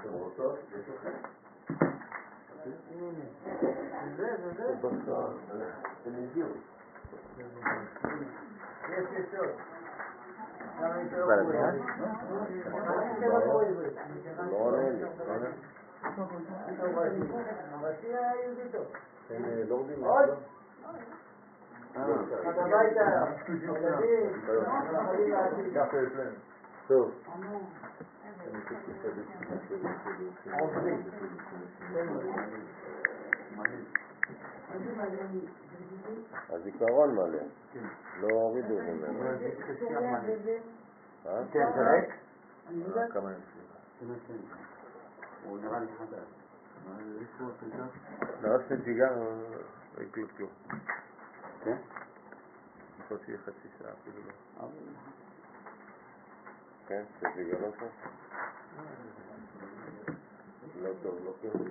[0.00, 0.58] אתם רוצות?
[0.78, 1.10] יש לכם?
[4.16, 4.74] זה, זה, זה.
[4.82, 5.16] בבקשה,
[6.06, 6.48] הם הגיעו.
[8.88, 9.48] יש, יש עוד.
[10.80, 11.60] למה יש עוד אבל עברית?
[11.60, 12.12] מה?
[13.20, 13.94] למה יש עוד עברית?
[14.50, 15.48] לא עונה לי, לא עונה.
[17.74, 18.86] אבל תהיה יהודי טוב.
[19.30, 20.04] הם אה, לא עובדים.
[20.04, 20.28] עוד?
[21.96, 22.02] אה,
[22.44, 24.42] עד הביתה, ילדים,
[25.06, 25.74] חלילה לעתיד.
[25.74, 26.34] ככה יש להם.
[26.86, 27.10] טוב.
[36.48, 37.38] הזיכרון מלא.
[38.20, 39.22] לא הורידו ממנו.
[41.26, 41.42] אה?
[41.52, 42.10] כן, זה ריק?
[42.96, 44.42] אה, כמה ימים.
[45.44, 46.28] הוא נראה לי חדש.
[48.42, 49.10] נראה שנציגה
[49.96, 50.50] לא יקלוט כלום.
[51.64, 51.76] כן?
[52.98, 54.66] יכול שיהיה חצי שעה אפילו לא.
[56.90, 57.88] כן, שזה לא טוב.
[60.82, 61.70] לא טוב, לא טוב,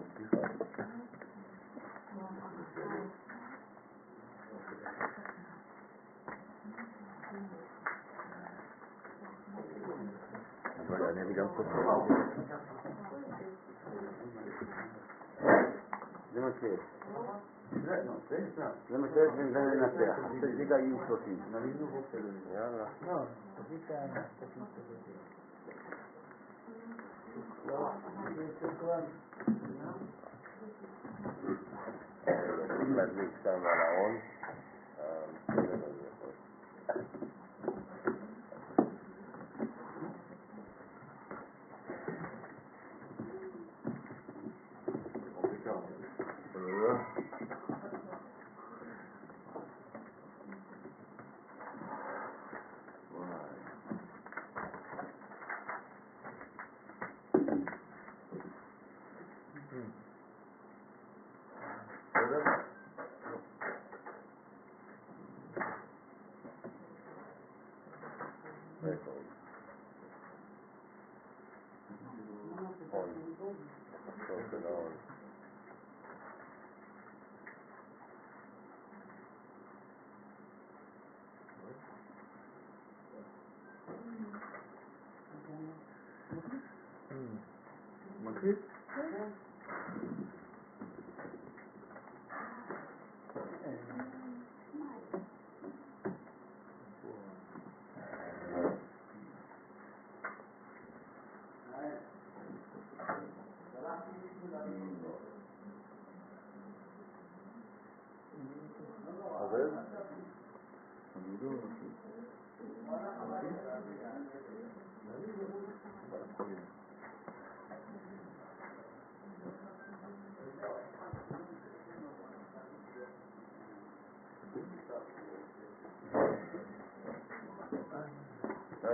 [17.70, 17.94] סליחה.
[17.94, 18.72] אבל אני אביא גם סופר.
[18.90, 18.98] זה מה שיש.
[18.98, 20.20] זה מה שיש וניתן לנצח.
[20.42, 21.40] בליגה יהיו 30.
[22.54, 22.86] יאללה.
[23.08, 23.26] לא,
[23.56, 25.16] תביא את המשחקים שלו.
[27.66, 27.92] לא,
[28.44, 29.04] יש שוקרן.
[32.26, 34.16] צריך להדליק שם על הארון.
[88.42, 88.62] group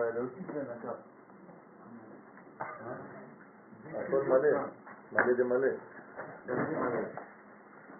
[0.06, 0.92] אה, להוסיף לנקה.
[3.94, 4.60] הכל מלא,
[5.12, 5.68] מלא זה מלא.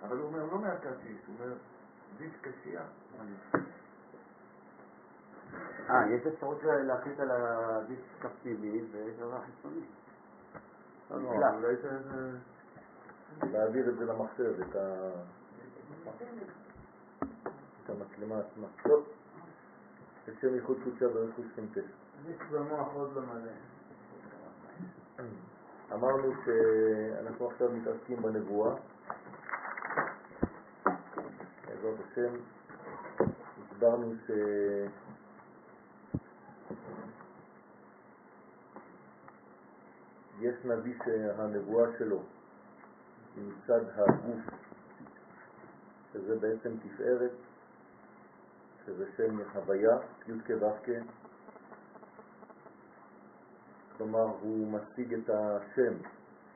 [0.04, 1.54] אבל הוא אומר לא מהכרטיס, הוא אומר
[2.18, 2.82] דיסק קשייה.
[5.90, 9.86] אה, יש אפשרות להחליט על הדיסק הפנימי ויש דבר חיצוני.
[11.12, 11.18] לא.
[11.40, 12.38] לא, אולי זה- זה-
[13.52, 15.12] להעביר את זה למחשב, את ה...
[17.84, 18.68] את המצלמה עצמה.
[18.84, 19.06] טוב,
[20.28, 21.78] לשם ייחוד קודשה ברכוש ס"ט.
[22.30, 23.52] יש במוח עוד לא מלא.
[25.94, 28.76] אמרנו שאנחנו עכשיו מתעסקים בנבואה.
[31.68, 32.34] בעזרת השם,
[33.72, 34.32] הסברנו ש...
[40.40, 42.24] יש נביא שהנבואה שלו
[43.36, 44.40] היא מצד הגוף,
[46.14, 47.32] שזה בעצם תפארת,
[48.86, 49.98] שזה שם הוויה,
[50.28, 50.90] י"ק ו"ק,
[53.98, 55.94] כלומר הוא משיג את השם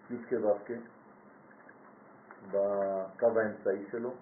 [0.10, 0.72] י"ק ו"ק
[2.52, 4.14] בקו האמצעי שלו,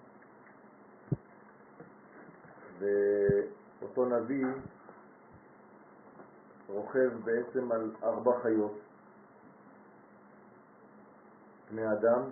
[2.78, 4.46] ואותו נביא
[6.68, 8.78] רוכב בעצם על ארבע חיות,
[11.68, 12.22] פני אדם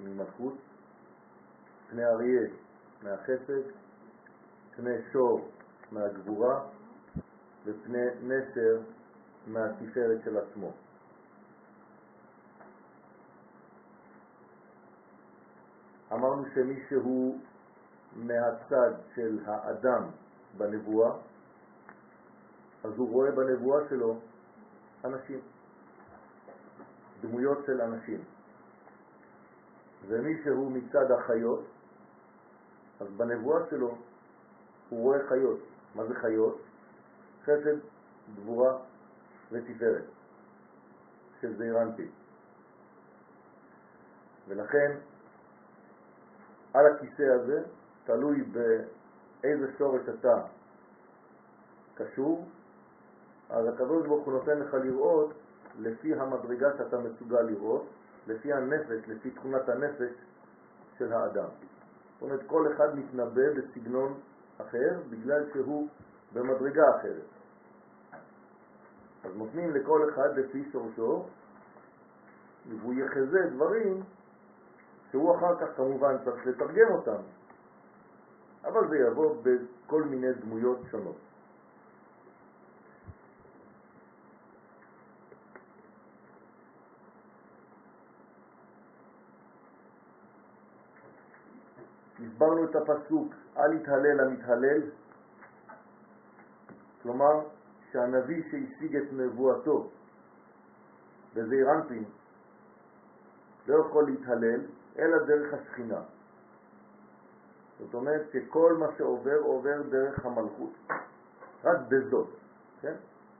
[0.00, 0.54] ממלכות,
[1.90, 2.48] פני אריה
[3.02, 3.81] מהחסד,
[4.76, 5.48] פני שור
[5.92, 6.60] מהגבורה
[7.64, 8.80] ופני נסר
[9.46, 10.72] מהתפארת של עצמו.
[16.12, 17.40] אמרנו שמי שהוא
[18.16, 20.02] מהצד של האדם
[20.56, 21.12] בנבואה,
[22.84, 24.20] אז הוא רואה בנבואה שלו
[25.04, 25.40] אנשים,
[27.20, 28.20] דמויות של אנשים.
[30.08, 31.64] ומי שהוא מצד החיות,
[33.00, 33.98] אז בנבואה שלו
[34.92, 35.58] הוא רואה חיות.
[35.94, 36.60] מה זה חיות?
[37.42, 37.76] חסד,
[38.36, 38.78] גבורה
[39.52, 40.04] ותפארת
[41.40, 42.08] של זעירנטי.
[44.48, 44.92] ולכן
[46.74, 47.62] על הכיסא הזה,
[48.04, 50.42] תלוי באיזה שורש אתה
[51.94, 52.48] קשור,
[53.50, 55.34] אז הקדוש ברוך הוא נותן לך לראות
[55.78, 57.86] לפי המדרגה שאתה מסוגל לראות,
[58.26, 60.12] לפי הנפש, לפי תכונת הנפש
[60.98, 61.48] של האדם.
[62.12, 64.20] זאת אומרת, כל אחד מתנבא בסגנון
[64.58, 65.88] אחר בגלל שהוא
[66.32, 67.26] במדרגה אחרת.
[69.24, 71.26] אז נותנים לכל אחד לפי שורשו,
[72.68, 74.02] והוא יחזה דברים
[75.10, 77.22] שהוא אחר כך כמובן צריך לתרגם אותם,
[78.64, 81.16] אבל זה יבוא בכל מיני דמויות שונות.
[92.26, 94.82] הסברנו את הפסוק, אל יתהלל המתהלל,
[97.02, 97.40] כלומר
[97.92, 99.90] שהנביא שהשיג את נבואתו
[101.34, 101.68] בזעיר
[103.68, 104.60] לא יכול להתהלל
[104.98, 106.00] אלא דרך השכינה.
[107.78, 110.72] זאת אומרת שכל מה שעובר עובר דרך המלכות,
[111.64, 112.28] רק בזאת,
[112.80, 112.94] כן?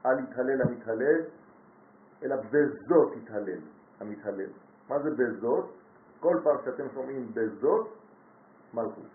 [0.05, 1.21] אל יתהלל המתהלל,
[2.23, 3.59] אלא בזאת יתהלל
[3.99, 4.49] המתהלל.
[4.89, 5.65] מה זה בזאת?
[6.19, 7.87] כל פעם שאתם שומעים בזאת,
[8.73, 9.09] מלכות.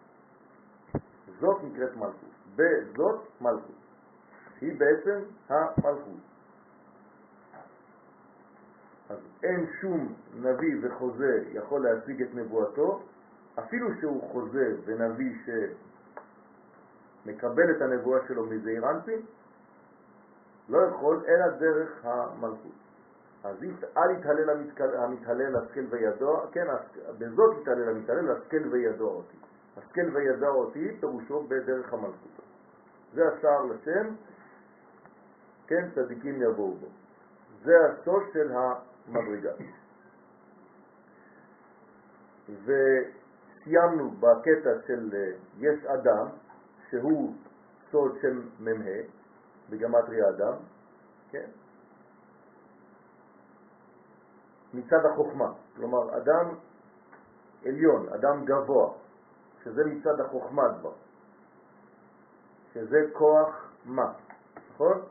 [1.41, 2.31] זאת נקראת מלכות.
[2.57, 3.77] בזאת מלכות.
[4.61, 6.21] היא בעצם המלכות.
[9.11, 13.03] אז אין שום נביא וחוזה יכול להשיג את נבואתו,
[13.59, 15.35] אפילו שהוא חוזה ונביא
[17.25, 18.85] שמקבל את הנבואה שלו מזעיר
[20.69, 22.73] לא יכול אלא דרך המלכות.
[23.45, 23.57] אז
[23.97, 24.51] אל יתהלל
[24.81, 26.67] המתהלל השכל וידוע, כן,
[27.19, 29.37] בזאת יתהלל המתהלל השכל וידוע אותי.
[29.79, 32.43] השכל וידע אותי פירושו בדרך המלכות.
[33.15, 34.15] זה השער לשם,
[35.67, 36.87] כן, צדיקים יבואו בו.
[37.63, 39.53] זה הסוף של המדרגה.
[42.65, 46.27] וסיימנו בקטע של אה, יש אדם,
[46.91, 47.35] שהוא
[47.91, 48.91] סוד שם מ"ה,
[49.71, 50.55] בגמטריה אדם,
[51.31, 51.47] כן?
[54.75, 56.55] מצד החוכמה, כלומר אדם
[57.65, 58.93] עליון, אדם גבוה,
[59.65, 60.93] שזה מצד החוכמה כבר,
[62.75, 64.13] שזה כוח מה,
[64.75, 65.03] נכון?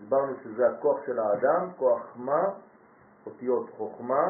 [0.00, 2.42] דיברנו שזה הכוח של האדם, כוח מה,
[3.26, 4.28] אותיות חוכמה,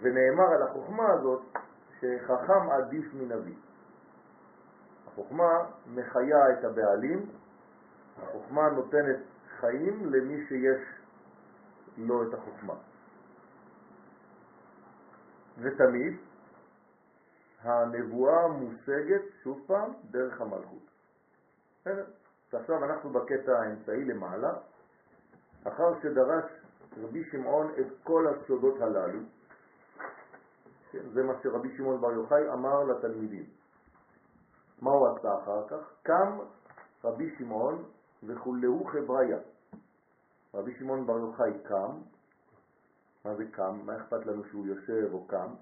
[0.00, 1.42] ונאמר על החוכמה הזאת
[2.00, 3.54] שחכם עדיף מנביא.
[5.06, 7.26] החוכמה מחיה את הבעלים,
[8.22, 9.16] החוכמה נותנת
[9.60, 10.80] חיים למי שיש
[11.98, 12.74] לו את החוכמה.
[15.58, 16.16] ותמיד
[17.64, 20.82] הנבואה מושגת, שוב פעם, דרך המלכות.
[22.52, 24.52] עכשיו אנחנו בקטע האמצעי למעלה,
[25.64, 26.44] אחר שדרש
[27.02, 29.20] רבי שמעון את כל הסודות הללו,
[30.90, 33.44] כן, זה מה שרבי שמעון בר יוחאי אמר לתלמידים.
[34.82, 35.94] מה הוא עשה אחר כך?
[36.02, 36.38] קם
[37.04, 37.84] רבי שמעון
[38.26, 39.38] וכולהו חבריה.
[40.54, 41.90] רבי שמעון בר יוחאי קם,
[43.24, 43.80] מה זה קם?
[43.84, 45.54] מה אכפת לנו שהוא יושב או קם?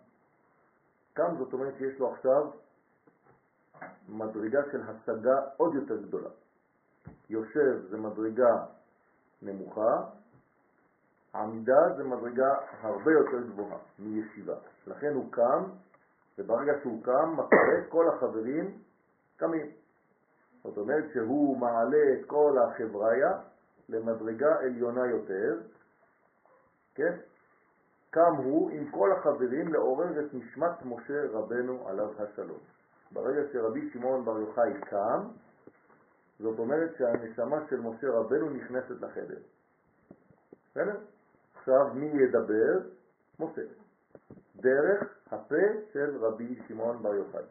[1.15, 2.51] קם זאת אומרת שיש לו עכשיו
[4.09, 6.29] מדרגה של השגה עוד יותר גדולה.
[7.31, 8.65] יושב זה מדרגה
[9.43, 10.05] נמוכה,
[11.35, 14.55] עמידה זה מדרגה הרבה יותר גבוהה מישיבה.
[14.87, 15.65] לכן הוא קם,
[16.39, 18.79] וברגע שהוא קם, מקרה כל החברים
[19.37, 19.71] קמים.
[20.65, 23.33] זאת אומרת שהוא מעלה את כל החבריה
[23.89, 25.61] למדרגה עליונה יותר,
[26.95, 27.17] כן?
[28.13, 32.59] קם הוא עם כל החברים לעורר את נשמת משה רבנו עליו השלום.
[33.13, 35.29] ברגע שרבי שמעון בר יוחאי קם,
[36.39, 39.39] זאת אומרת שהנשמה של משה רבנו נכנסת לחדר.
[40.71, 40.97] בסדר?
[41.57, 42.89] עכשיו מי ידבר?
[43.41, 43.63] משה.
[44.57, 47.45] דרך הפה של רבי שמעון בר יוחאי.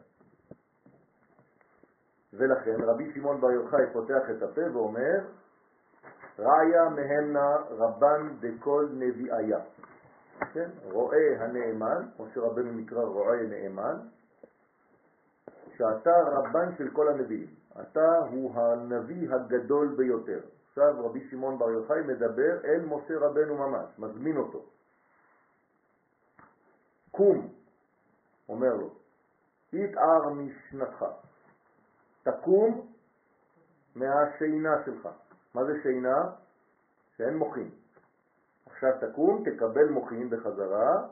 [2.32, 5.18] ולכן רבי שמעון בר יוחאי פותח את הפה ואומר
[6.38, 9.58] ראיה מהמנה רבן דכל נביאיה.
[10.44, 10.70] כן?
[10.82, 13.96] רואה הנאמן, כמו שרבנו נקרא רואה נאמן,
[15.76, 17.54] שאתה רבן של כל הנביאים.
[17.80, 20.40] אתה הוא הנביא הגדול ביותר.
[20.68, 24.64] עכשיו רבי שמעון בר יוחאי מדבר אל משה רבנו ממש, מזמין אותו.
[27.10, 27.48] קום,
[28.48, 28.90] אומר לו,
[29.72, 31.04] יתער משנתך,
[32.22, 32.92] תקום
[33.94, 35.08] מהשינה שלך.
[35.54, 36.30] מה זה שינה?
[37.16, 37.70] שאין מוחים.
[38.84, 41.06] עכשיו תקום, תקבל מוחין בחזרה,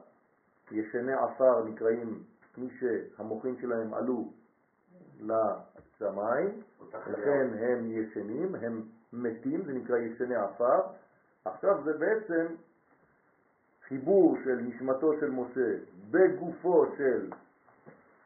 [0.70, 2.22] ישני עפר נקראים
[2.58, 4.32] מי שהמוחין שלהם עלו
[5.20, 6.60] לשמיים,
[6.92, 10.80] לכן הם ישנים, הם מתים, זה נקרא ישני עפר.
[11.44, 12.46] עכשיו זה בעצם
[13.88, 15.70] חיבור של נשמתו של משה
[16.10, 17.30] בגופו של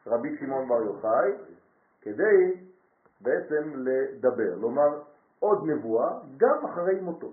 [0.07, 1.31] רבי שמעון בר יוחאי,
[2.01, 2.53] כדי
[3.21, 5.01] בעצם לדבר, לומר
[5.39, 7.31] עוד נבואה גם אחרי מותו.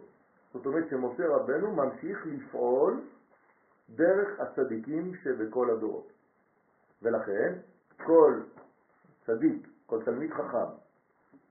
[0.52, 3.00] זאת אומרת שמשה רבנו ממשיך לפעול
[3.90, 6.12] דרך הצדיקים שבכל הדורות.
[7.02, 7.58] ולכן
[8.04, 8.40] כל
[9.26, 10.82] צדיק, כל תלמיד חכם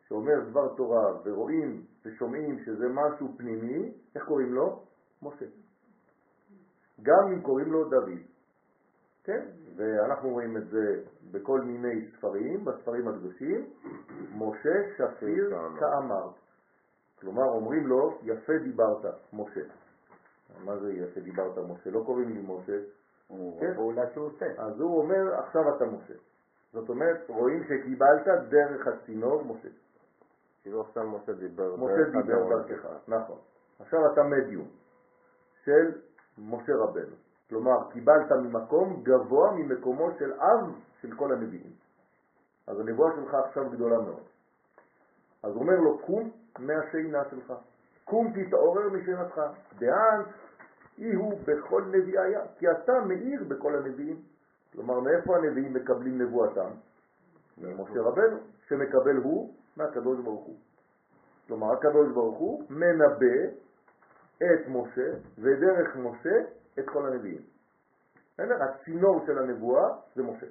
[0.08, 4.84] שאומר דבר תורה ורואים ושומעים שזה משהו פנימי, איך קוראים לו?
[5.22, 5.46] משה.
[7.02, 8.20] גם אם קוראים לו דוד.
[9.24, 9.46] כן?
[9.76, 13.70] ואנחנו רואים את זה בכל מיני ספרים, בספרים הקדושים,
[14.36, 16.41] משה שפיר כאמרת.
[17.22, 19.62] כלומר, אומרים לו, יפה דיברת, משה.
[20.66, 21.90] מה זה יפה דיברת, משה?
[21.90, 22.78] לא קוראים לי משה.
[23.60, 23.74] כן?
[23.76, 24.46] פעולה שהוא עושה.
[24.58, 26.14] אז הוא אומר, עכשיו אתה משה.
[26.74, 29.70] זאת אומרת, רואים שקיבלת דרך הצינור משה.
[30.62, 31.76] כאילו עכשיו משה דיבר.
[31.76, 33.38] משה דיבר דרכך, נכון.
[33.80, 34.68] עכשיו אתה מדיום
[35.64, 36.02] של
[36.38, 37.16] משה רבנו.
[37.50, 41.74] כלומר, קיבלת ממקום גבוה ממקומו של אב של כל הנביאים.
[42.68, 44.24] אז הנבואה שלך עכשיו גדולה מאוד.
[45.44, 47.54] אז הוא אומר לו, קום מהשינה שלך,
[48.06, 49.42] קום תתעורר משנתך,
[49.80, 50.22] דאן
[50.98, 54.22] אי הוא בכל נביאיה, כי אתה מאיר בכל הנביאים.
[54.74, 56.70] כלומר, מאיפה הנביאים מקבלים נבואתם?
[57.58, 60.56] ממשה רבנו, שמקבל הוא מהקדוש ברוך הוא.
[61.48, 63.56] כלומר, הקדוש ברוך הוא מנבא
[64.38, 66.40] את משה, ודרך משה
[66.80, 67.42] את כל הנביאים.
[68.40, 70.46] הצינור של הנבואה זה משה.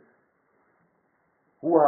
[1.60, 1.80] הוא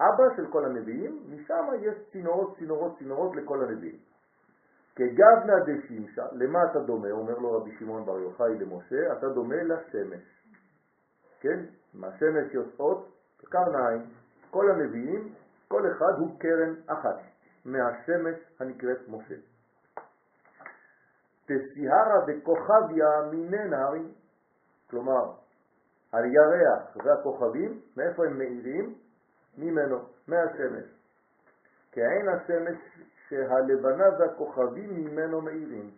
[0.00, 3.98] האבא של כל הנביאים, משם יש צינורות, צינורות, צינורות לכל הנביאים.
[4.96, 7.10] כגבנה דשימשה, למה אתה דומה?
[7.10, 10.22] אומר לו רבי שמעון בר יוחאי למשה, אתה דומה לשמש.
[11.40, 11.64] כן?
[11.94, 13.08] מהשמש יוצאות
[13.44, 14.02] קרניים,
[14.50, 15.34] כל הנביאים,
[15.68, 17.18] כל אחד הוא קרן אחת,
[17.64, 19.34] מהשמש הנקראת משה.
[21.44, 24.12] תסיהרה וכוכביה מיני נהרים,
[24.90, 25.32] כלומר,
[26.12, 28.94] על ירח והכוכבים, מאיפה הם מאירים?
[29.78, 30.84] ממנו, מהשמש.
[31.92, 32.78] כעין השמש
[33.28, 35.90] שהלבנה והכוכבים ממנו מאירים.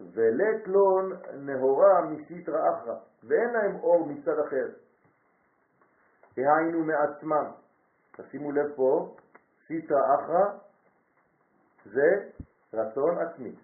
[0.00, 4.68] ולקלון נהורה מסיטרא אחרא, ואין להם אור מצד אחר.
[6.36, 7.50] דהיינו מעצמם.
[8.16, 9.16] תשימו לב פה,
[9.66, 10.44] סיטרא אחרא
[11.84, 12.28] זה
[12.74, 13.56] רצון עצמי.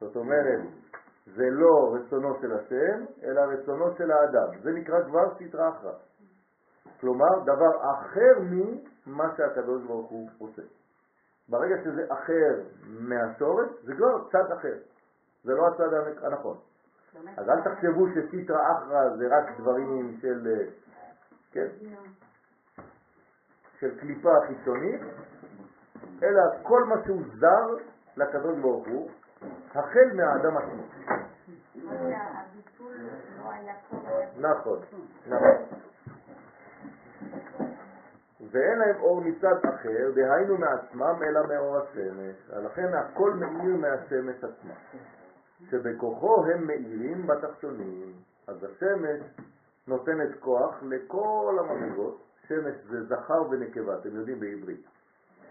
[0.00, 0.60] זאת אומרת,
[1.26, 4.58] זה לא רצונו של השם, אלא רצונו של האדם.
[4.62, 5.92] זה נקרא כבר סטרא אחרא.
[7.00, 10.62] כלומר, דבר אחר ממה שהקדוש ברוך הוא עושה.
[11.48, 14.74] ברגע שזה אחר מהשורש, זה כבר צד אחר.
[15.44, 16.56] זה לא הצד הנכון.
[17.36, 20.64] אז אל תחשבו שסיטרא אחרא זה רק דברים של,
[21.52, 21.66] כן?
[23.78, 25.00] של קליפה חיצונית,
[26.22, 27.84] אלא כל מה שהוא זר
[28.16, 29.10] לקדוש ברוך הוא,
[29.70, 30.82] החל מהאדם עצמו.
[34.38, 34.78] נכון,
[35.26, 35.78] נכון.
[38.50, 42.50] ואין להם אור מצד אחר, דהיינו מעצמם, אלא מאור השמש.
[42.64, 44.74] לכן הכל מאיר מהשמש עצמה,
[45.70, 48.12] שבכוחו הם מאירים בתחתונים.
[48.46, 49.20] אז השמש
[49.86, 52.22] נותנת כוח לכל המדרגות.
[52.48, 54.86] שמש זה זכר ונקבה, אתם יודעים בעברית.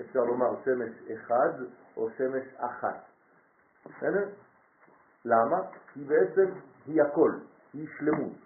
[0.02, 1.50] אפשר לומר שמש אחד
[1.98, 3.04] או שמש אחת.
[3.86, 4.30] בסדר?
[5.26, 5.58] למה?
[5.94, 6.46] כי בעצם
[6.86, 7.32] היא הכל,
[7.74, 8.45] היא שלמות.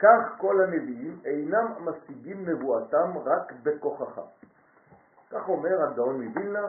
[0.00, 4.20] כך כל הנביאים אינם משיגים נבואתם רק בכוחך.
[5.30, 6.68] כך אומר הגאון מווילנה,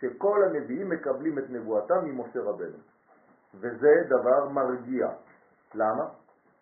[0.00, 2.78] שכל הנביאים מקבלים את נבואתם ממשה רבנו.
[3.54, 5.08] וזה דבר מרגיע.
[5.74, 6.08] למה?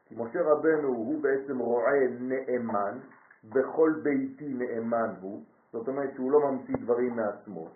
[0.06, 2.98] כי משה רבנו הוא בעצם רועה נאמן,
[3.44, 5.42] בכל ביתי נאמן הוא,
[5.72, 7.68] זאת אומרת שהוא לא ממציא דברים מעצמו.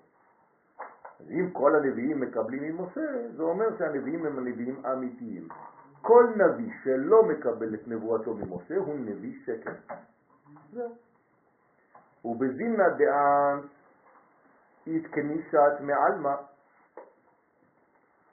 [1.20, 5.48] אז אם כל הנביאים מקבלים ממשה, זה אומר שהנביאים הם הנביאים אמיתיים.
[6.02, 9.72] כל נביא שלא מקבל את נבואתו ממשה הוא נביא שקר.
[10.72, 10.94] זהו.
[12.24, 13.60] ובזימנה דען
[14.86, 16.36] התכניסת מעלמה,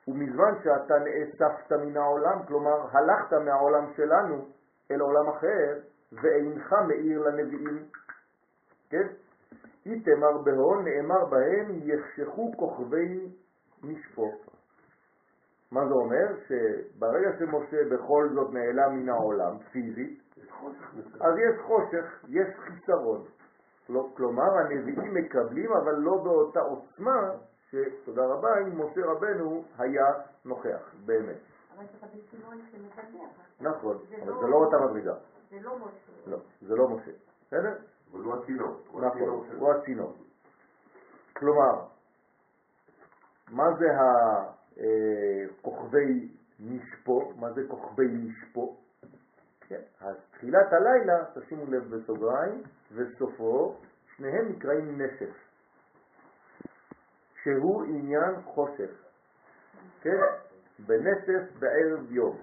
[0.08, 4.46] ומזמן שאתה נאספת מן העולם, כלומר הלכת מהעולם שלנו
[4.92, 5.80] אל עולם אחר,
[6.12, 7.86] ואינך מאיר לנביאים.
[8.90, 9.08] כן?
[9.86, 13.30] איתמר בהון נאמר בהם יחשכו כוכבי
[13.84, 14.55] משפוט.
[15.76, 16.28] מה זה אומר?
[16.48, 20.20] שברגע שמשה בכל זאת נעלם מן העולם, פיזית,
[21.22, 23.24] אז יש חושך, יש חיסרון.
[24.18, 27.32] כלומר, הנביאים מקבלים, אבל לא באותה עוצמה
[27.70, 30.06] שתודה רבה אם משה רבנו היה
[30.46, 31.38] נוכח, באמת.
[31.78, 33.26] אבל זה רבי שמעון שמדבר.
[33.62, 35.14] נכון, אבל לא- זה לא אותה מדרגה.
[35.50, 36.30] זה לא משה.
[36.32, 37.12] לא, זה לא משה.
[37.48, 37.74] בסדר?
[38.12, 38.82] אבל הוא הצינור.
[38.94, 40.14] נכון, הוא הצינור.
[41.34, 41.82] כלומר,
[43.52, 43.86] מה זה
[44.78, 46.28] הכוכבי
[46.60, 47.34] נשפו?
[47.40, 48.78] מה זה כוכבי נשפו?
[49.68, 52.62] כן, אז תחילת הלילה, תשימו לב בסוגריים,
[52.96, 53.76] וסופו,
[54.16, 55.36] שניהם נקראים נשף,
[57.44, 58.92] שהוא עניין חושך,
[60.02, 60.18] כן?
[60.80, 62.38] בנשף בערב יום,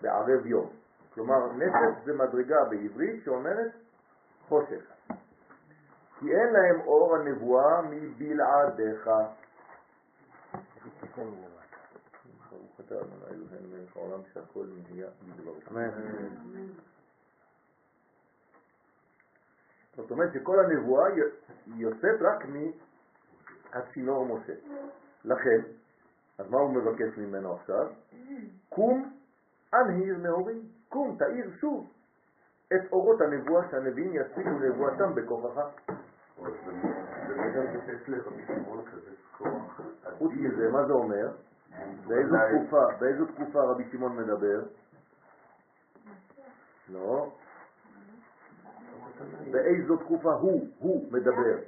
[0.00, 0.70] בערב יום.
[1.14, 3.72] כלומר, נשף זה מדרגה בעברית שאומרת
[4.48, 4.92] חושך.
[6.18, 9.08] כי אין להם אור הנבואה מבלעדיך.
[12.96, 15.54] אדוני אלוהינו מלך העולם שהכל נהיה בדברו.
[15.70, 15.90] אמן.
[19.96, 21.08] זאת אומרת שכל הנבואה
[21.66, 22.44] יוצאת רק
[23.74, 24.52] מהצינור משה.
[25.24, 25.60] לכן,
[26.38, 27.86] אז מה הוא מבקש ממנו עכשיו?
[28.68, 29.14] קום
[29.74, 31.90] אנהיר נהורים, קום תאיר שוב
[32.66, 35.60] את אורות הנבואה שהנביאים ישיגו נבואתם בכוחך.
[40.18, 40.32] חוץ.
[40.32, 41.47] מזה, מה זה אומר?
[42.06, 44.62] באיזו תקופה, באיזו תקופה רבי שמעון מדבר?
[46.88, 47.32] לא.
[49.50, 51.58] באיזו תקופה הוא, הוא מדבר?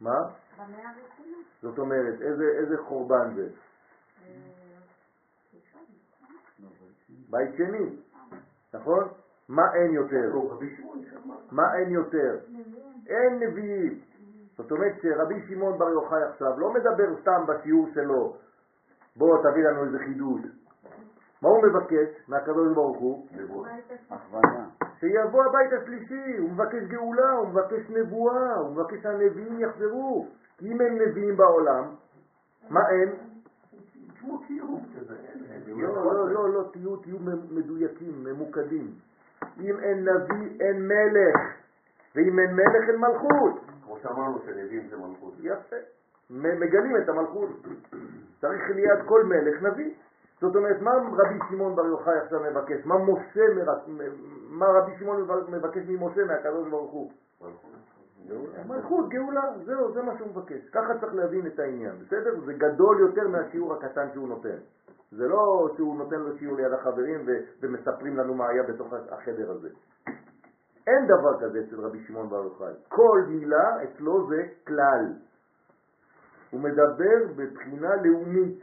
[0.00, 0.18] מה?
[1.62, 3.48] זאת אומרת, איזה, חורבן זה?
[7.30, 7.96] בית שני,
[8.74, 9.08] נכון?
[9.48, 10.30] מה אין יותר?
[10.34, 10.58] לא.
[11.50, 12.38] מה אין יותר?
[13.06, 14.00] אין נביאים.
[14.56, 18.36] זאת אומרת שרבי שמעון בר יוחאי עכשיו לא מדבר סתם בשיעור שלו,
[19.16, 20.40] בוא תביא לנו איזה חידוש.
[21.42, 23.26] מה הוא מבקש מהקדוש ברוך הוא?
[25.00, 30.26] שיבוא הבית השלישי, הוא מבקש גאולה, הוא מבקש נבואה, הוא מבקש שהנביאים יחזרו.
[30.58, 31.84] כי אם אין נביאים בעולם,
[32.70, 33.12] מה אין?
[34.20, 35.14] כמו קיום כזה.
[35.66, 37.18] לא, לא, לא, לא, תהיו, תהיו
[37.50, 38.90] מדויקים, ממוקדים.
[39.60, 41.40] אם אין נביא, אין מלך,
[42.14, 43.60] ואם אין מלך, אין מלכות.
[43.84, 45.34] כמו שאמרנו שנביאים זה מלכות.
[45.40, 45.76] יפה.
[46.30, 47.48] מגלים את המלכות.
[48.40, 49.94] צריך ליד כל מלך נביא.
[50.40, 52.86] זאת אומרת, מה רבי שמעון בר יוחאי עכשיו מבקש?
[52.86, 53.42] מה משה,
[54.50, 57.10] מה רבי שמעון מבקש ממשה מהקדוש ברוך הוא?
[58.68, 60.68] מלכות, גאולה, זהו, זה מה שהוא מבקש.
[60.72, 62.40] ככה צריך להבין את העניין, בסדר?
[62.46, 64.58] זה גדול יותר מהשיעור הקטן שהוא נותן.
[65.10, 67.26] זה לא שהוא נותן לו שיעור ליד החברים
[67.62, 69.68] ומספרים לנו מה היה בתוך החדר הזה.
[70.86, 72.72] אין דבר כזה אצל רבי שמעון בר יוחאי.
[72.88, 75.12] כל מילה אצלו זה כלל.
[76.56, 78.58] הוא מדבר בבחינה לאומית,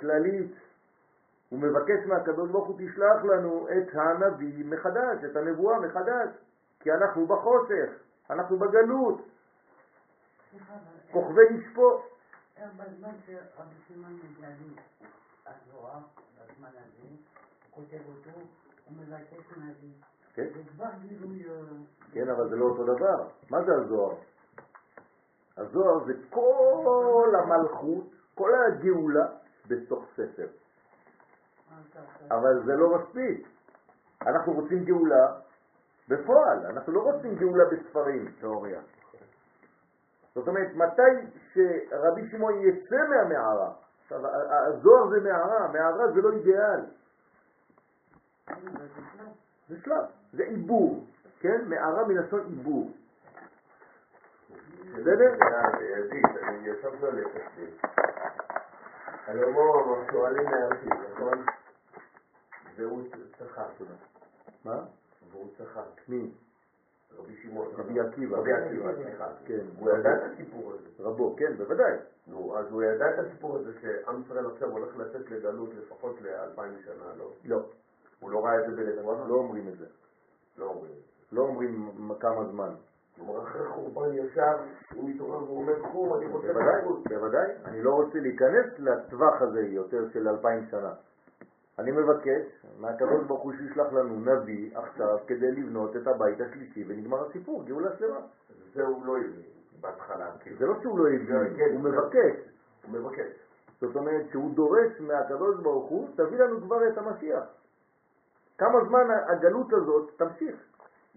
[0.00, 0.52] כללית.
[1.48, 6.28] הוא מבקש מהקדוש ברוך הוא תשלח לנו את הנביא מחדש, את הנבואה מחדש,
[6.80, 7.90] כי אנחנו בחושך,
[8.30, 9.28] אנחנו בגלות,
[11.10, 12.02] כוכבי נשפו.
[12.58, 14.48] אה, בזמן שרבי שמעון מגלה
[15.46, 16.00] הזוהר,
[16.38, 17.16] בזמן הזה, הוא
[17.70, 18.40] כותב אותו,
[18.84, 19.92] הוא מבקש נביא.
[20.34, 20.46] כן?
[20.54, 21.44] זה כבר גילוי...
[21.48, 21.54] אה,
[22.12, 23.28] כן, אבל זה לא אותו דבר.
[23.50, 24.16] מה זה הזוהר?
[25.56, 29.26] הזוהר זה כל המלכות, כל הגאולה
[29.68, 30.46] בתוך ספר.
[32.30, 33.48] אבל זה לא מספיק.
[34.26, 35.32] אנחנו רוצים גאולה
[36.08, 38.32] בפועל, אנחנו לא רוצים גאולה בספרים.
[38.40, 38.80] תיאוריה.
[40.34, 46.80] זאת אומרת, מתי שרבי שמעון יצא מהמערה, עכשיו, הזוהר זה מערה, מערה זה לא אידיאל.
[49.68, 51.04] זה שלב, זה עיבור,
[51.40, 51.64] כן?
[51.68, 52.90] מערה מלשון עיבור.
[54.94, 55.34] בסדר?
[55.96, 57.66] עדית, אני את עצמי.
[59.26, 61.44] הלוא בואו, שואלים מהרשים, נכון?
[62.76, 63.02] והוא
[63.38, 63.68] צחק.
[64.64, 64.84] מה?
[65.30, 66.08] והוא צחק.
[66.08, 66.30] מי?
[67.18, 67.68] רבי שמעון.
[67.76, 68.36] רבי עקיבא.
[68.36, 69.28] רבי עקיבא, סליחה.
[69.46, 69.60] כן.
[69.78, 70.88] הוא ידע את הסיפור הזה.
[70.98, 71.92] רבו, כן, בוודאי.
[72.26, 76.78] נו, אז הוא ידע את הסיפור הזה שעם ישראל עכשיו הולך לצאת לגלות לפחות לאלפיים
[76.84, 77.30] שנה, לא?
[77.44, 77.62] לא,
[78.20, 79.28] הוא לא ראה את זה בנבואה?
[79.28, 79.86] לא אומרים את זה.
[80.58, 80.94] לא אומרים.
[81.32, 82.74] לא אומרים כמה זמן.
[83.16, 84.56] כלומר, אחרי חורבן ישר,
[84.94, 86.82] הוא מתעורר והוא אומר, קום, אני רוצה בוודאי.
[87.08, 87.50] בוודאי.
[87.64, 90.92] אני לא רוצה להיכנס לטווח הזה יותר של אלפיים שנה.
[91.78, 97.26] אני מבקש מהקדוש ברוך הוא שישלח לנו נביא עכשיו כדי לבנות את הבית השלישי ונגמר
[97.26, 98.20] הסיפור, גאולה שלמה.
[98.74, 99.42] זה הוא לא הבין
[99.80, 100.58] בהתחלה, כאילו.
[100.58, 101.80] זה לא שהוא לא הבין, כן, הוא.
[101.80, 102.36] מבקש.
[102.86, 103.32] הוא מבקש.
[103.80, 107.44] זאת אומרת שהוא דורש מהקדוש ברוך הוא, תביא לנו כבר את המשיח.
[108.58, 110.56] כמה זמן הגלות הזאת תמשיך.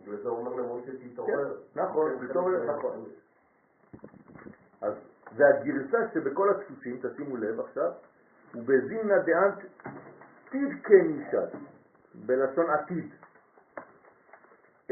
[0.06, 1.58] וזה אומר למשה תתעורר.
[1.76, 2.72] נכון, תתעורר.
[4.82, 4.94] אז
[5.36, 7.92] והגרסה שבכל הדפוסים, תשימו לב עכשיו,
[8.56, 9.64] ובזימנה דאנט
[10.54, 11.50] נשת,
[12.16, 13.14] בלשון עתיד.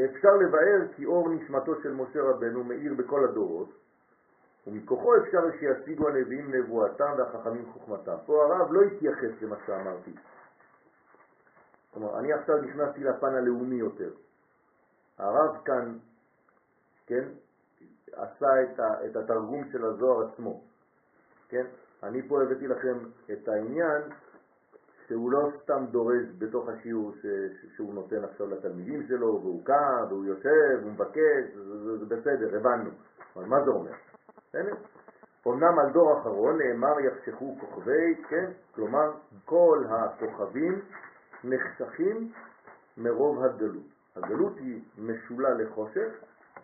[0.04, 3.68] אפשר לבאר כי אור נשמתו של משה רבנו מאיר בכל הדורות,
[4.66, 8.16] ומכוחו אפשר שישיגו הנביאים נבואתם והחכמים חוכמתם.
[8.26, 10.14] פה הרב לא התייחס למה שאמרתי.
[11.94, 14.10] כלומר, אני עכשיו נכנסתי לפן הלאומי יותר.
[15.18, 15.98] הרב כאן,
[17.06, 17.24] כן,
[18.12, 20.60] עשה את, ה, את התרגום של הזוהר עצמו,
[21.48, 21.66] כן?
[22.02, 22.98] אני פה הבאתי לכם
[23.32, 24.02] את העניין
[25.08, 27.26] שהוא לא סתם דורש בתוך השיעור ש,
[27.76, 32.90] שהוא נותן עכשיו לתלמידים שלו, והוא קם, והוא יושב, והוא מבקש, זה, זה, בסדר, הבנו.
[33.36, 33.92] אבל מה זה אומר?
[35.46, 38.50] אמנם על דור אחרון נאמר יחשכו כוכבי, כן?
[38.74, 39.12] כלומר,
[39.44, 40.80] כל הכוכבים
[41.44, 42.32] נחשכים
[42.96, 43.95] מרוב הגלות.
[44.16, 46.08] הגלות היא משולה לחושך,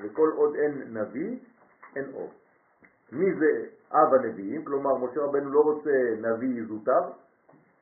[0.01, 1.39] וכל עוד אין נביא,
[1.97, 2.31] אין אור.
[3.13, 4.65] מי זה אב הנביאים?
[4.65, 7.01] כלומר, משה רבנו לא רוצה נביא זוטר,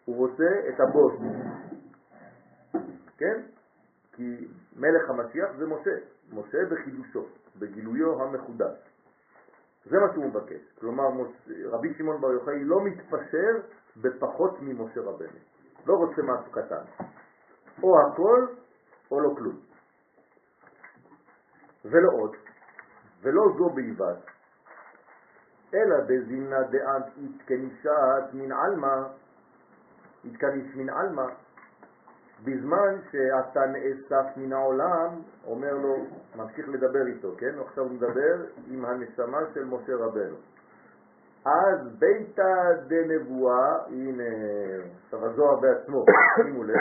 [0.04, 1.14] הוא רוצה את הבוס.
[3.18, 3.42] כן?
[4.12, 5.90] כי מלך המשיח זה משה,
[6.32, 7.26] משה בחידושו,
[7.58, 8.90] בגילויו המחודש.
[9.84, 10.60] זה מה שהוא מבקש.
[10.80, 11.04] כלומר,
[11.64, 13.60] רבי שמעון בר יוחאי לא מתפשר
[13.96, 15.38] בפחות ממשה רבנו.
[15.86, 17.04] לא רוצה משהו קטן.
[17.82, 18.46] או הכל
[19.10, 19.60] או לא כלום.
[21.84, 22.36] ולא עוד,
[23.22, 24.16] ולא זו בלבד,
[25.74, 29.08] אלא בזימנה דעת התכניסת מן עלמא,
[30.24, 31.26] התכניס מן עלמא,
[32.44, 35.96] בזמן שאתה נאסף מן העולם, אומר לו,
[36.36, 37.58] ממשיך לדבר איתו, כן?
[37.58, 40.36] עכשיו הוא מדבר עם הנשמה של משה רבנו.
[41.44, 44.24] אז ביתא דנבואה, הנה,
[45.04, 46.04] עכשיו הזוהר בעצמו,
[46.36, 46.76] שימו לב,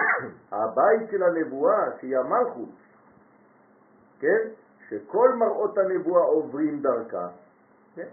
[0.52, 2.70] הבית של הנבואה, שהיא המלכות,
[4.20, 4.48] כן?
[4.90, 7.28] שכל מראות הנבואה עוברים דרכה,
[7.96, 8.08] כן?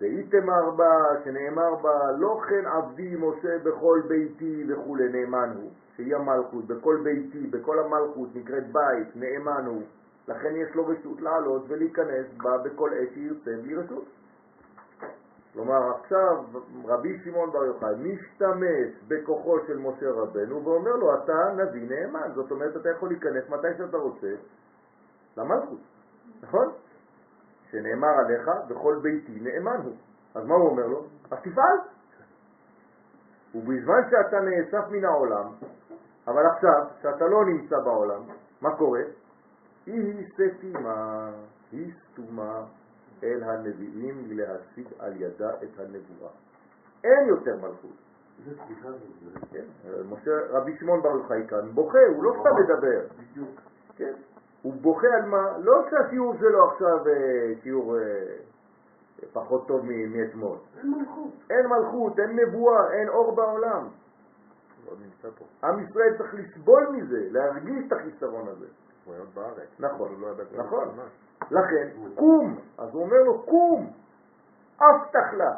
[0.00, 6.64] ואיתמר בה, שנאמר בה, לא כן עבדי משה בכל ביתי וכו', נאמן הוא, שהיא המלכות,
[6.64, 9.82] בכל ביתי, בכל המלכות נקראת בית, נאמן הוא,
[10.28, 14.04] לכן יש לו רשות לעלות ולהיכנס בה בכל עת שירצה בלי רשות.
[15.56, 16.44] כלומר, עכשיו
[16.84, 22.50] רבי שמעון בר יוחאי משתמש בכוחו של משה רבנו ואומר לו, אתה נביא נאמן, זאת
[22.50, 24.34] אומרת, אתה יכול להיכנס מתי שאתה רוצה
[25.36, 25.78] למלכות,
[26.42, 26.72] נכון?
[27.70, 29.94] שנאמר עליך, בכל ביתי נאמן הוא.
[30.34, 31.06] אז מה הוא אומר לו?
[31.30, 31.78] אז תפעל.
[33.54, 35.52] ובזמן שאתה נאסף מן העולם,
[36.26, 38.22] אבל עכשיו, שאתה לא נמצא בעולם,
[38.60, 39.02] מה קורה?
[39.86, 41.30] היא סתימה,
[41.72, 42.64] היא סתומה
[43.22, 46.30] אל הנביאים להשיג על ידה את הנבואה.
[47.04, 47.96] אין יותר מלכות.
[49.52, 49.64] כן,
[50.10, 53.00] משה, רבי שמעון בר יוחאי כאן בוכה, הוא לא סתם מדבר.
[53.96, 54.12] כן,
[54.62, 55.58] הוא בוכה על מה?
[55.58, 58.02] לא שהשיעור שלו עכשיו אה, שיעור אה,
[59.32, 60.56] פחות טוב מאתמול.
[60.78, 61.32] אין מלכות.
[61.50, 63.88] אין מלכות, אין נבואה, אין אור בעולם.
[65.38, 65.68] פה.
[65.68, 68.66] עם ישראל צריך לסבול מזה, להרגיש את החיסרון הזה.
[69.04, 69.68] הוא היה בארץ.
[69.78, 70.88] נכון, לא נכון.
[71.50, 72.58] לכן, קום.
[72.78, 73.92] אז הוא אומר לו, קום,
[74.80, 75.52] אבטח לה.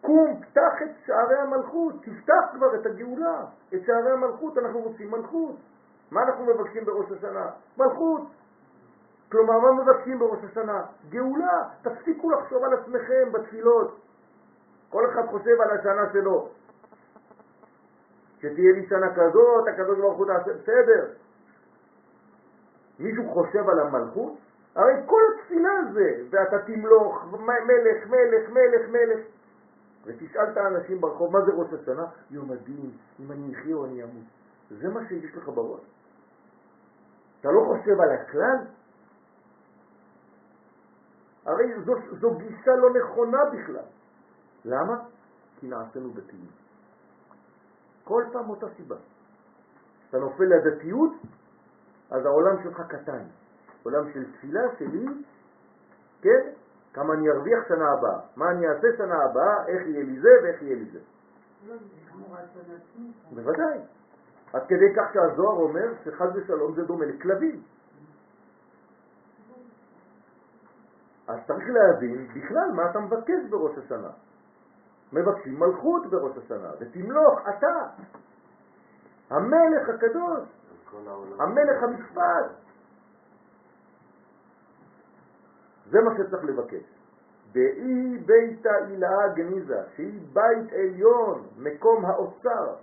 [0.00, 3.44] קום, פתח את שערי המלכות, תפתח כבר את הגאולה,
[3.74, 5.56] את שערי המלכות, אנחנו רוצים מלכות.
[6.10, 7.50] מה אנחנו מבקשים בראש השנה?
[7.78, 8.22] מלכות.
[9.32, 10.84] כלומר, מה מבקשים בראש השנה?
[11.08, 11.68] גאולה.
[11.82, 14.00] תפסיקו לחשוב על עצמכם בתפילות.
[14.90, 16.48] כל אחד חושב על השנה שלו.
[18.38, 21.06] שתהיה לי שנה כזאת, הקדוש ברוך הוא תעשה, בסדר.
[22.98, 24.45] מישהו חושב על המלכות?
[24.76, 29.26] הרי כל התפילה זה, ואתה תמלוך, מלך, מלך, מלך, מלך.
[30.04, 32.06] ותשאל את האנשים ברחוב, מה זה ראש השנה?
[32.30, 34.24] יום הדין, אם אני אחיה או אני אמות.
[34.70, 35.80] זה מה שיש לך בראש?
[37.40, 38.56] אתה לא חושב על הכלל?
[41.46, 43.86] הרי זו, זו גישה לא נכונה בכלל.
[44.64, 45.04] למה?
[45.60, 46.46] כי נעשינו דתיים.
[48.04, 48.96] כל פעם אותה סיבה.
[50.08, 51.12] אתה נופל לדתיות,
[52.10, 53.24] אז העולם שלך קטן.
[53.86, 55.06] עולם של תפילה שלי,
[56.22, 56.50] כן?
[56.92, 60.62] כמה אני ארוויח שנה הבאה, מה אני אעשה שנה הבאה, איך יהיה לי זה ואיך
[60.62, 60.98] יהיה לי זה.
[62.76, 63.12] עצמי.
[63.34, 63.78] בוודאי.
[64.52, 67.62] עד כדי כך שהזוהר אומר שחד ושלום זה דומה לכלבים.
[71.28, 74.10] אז צריך להבין בכלל מה אתה מבקש בראש השנה.
[75.12, 77.86] מבקשים מלכות בראש השנה, ותמלוך אתה,
[79.30, 80.48] המלך הקדוש,
[81.38, 82.65] המלך המשפט.
[85.90, 86.82] זה מה שצריך לבקש.
[87.52, 92.74] דאי ביתא אילאה גניזה, שהיא בית עליון, מקום האוצר.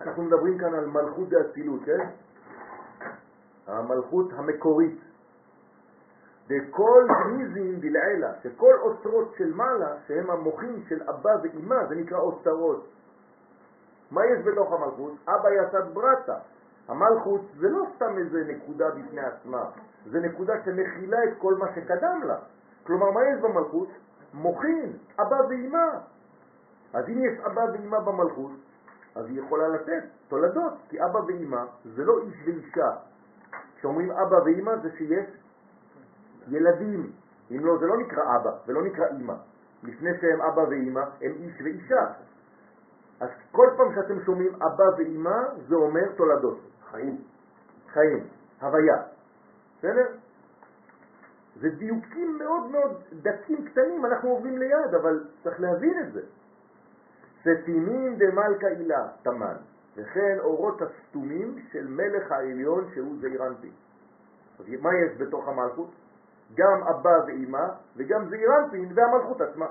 [0.00, 2.08] אנחנו מדברים כאן על מלכות דאצילות, כן?
[3.66, 5.00] המלכות המקורית.
[6.48, 12.86] דכל גניזים דלעילה, שכל אוצרות של מעלה, שהם המוחים של אבא ואימא, זה נקרא אוצרות.
[14.10, 15.12] מה יש בתוך המלכות?
[15.28, 16.38] אבא יסד ברטה.
[16.90, 19.64] המלכות זה לא סתם איזה נקודה בפני עצמה,
[20.06, 22.36] זה נקודה שמכילה את כל מה שקדם לה.
[22.86, 23.88] כלומר, מה יש במלכות?
[24.34, 25.88] מוכין, אבא ואמא.
[26.94, 28.50] אז אם יש אבא ואמא במלכות,
[29.14, 32.90] אז היא יכולה לתת תולדות, כי אבא ואמא זה לא איש ואישה.
[33.76, 35.26] כשאומרים אבא ואמא זה שיש
[36.48, 37.12] ילדים.
[37.50, 39.34] אם לא, זה לא נקרא אבא ולא נקרא אמא.
[39.82, 42.06] לפני שהם אבא ואמא, הם איש ואישה.
[43.20, 46.58] אז כל פעם שאתם שומעים אבא ואמא, זה אומר תולדות.
[46.90, 47.16] חיים.
[47.92, 48.26] חיים,
[48.60, 48.96] הוויה.
[49.78, 50.06] בסדר?
[51.60, 56.20] זה דיוקים מאוד מאוד דקים קטנים, אנחנו עוברים ליד, אבל צריך להבין את זה.
[57.40, 59.56] סתימים דמלכה הילה, תמן,
[59.96, 63.70] וכן אורות הסתומים של מלך העליון שהוא זעירנטי.
[64.58, 65.90] אז מה יש בתוך המלכות?
[66.54, 69.66] גם אבא ואימא וגם זעירנטין והמלכות עצמה.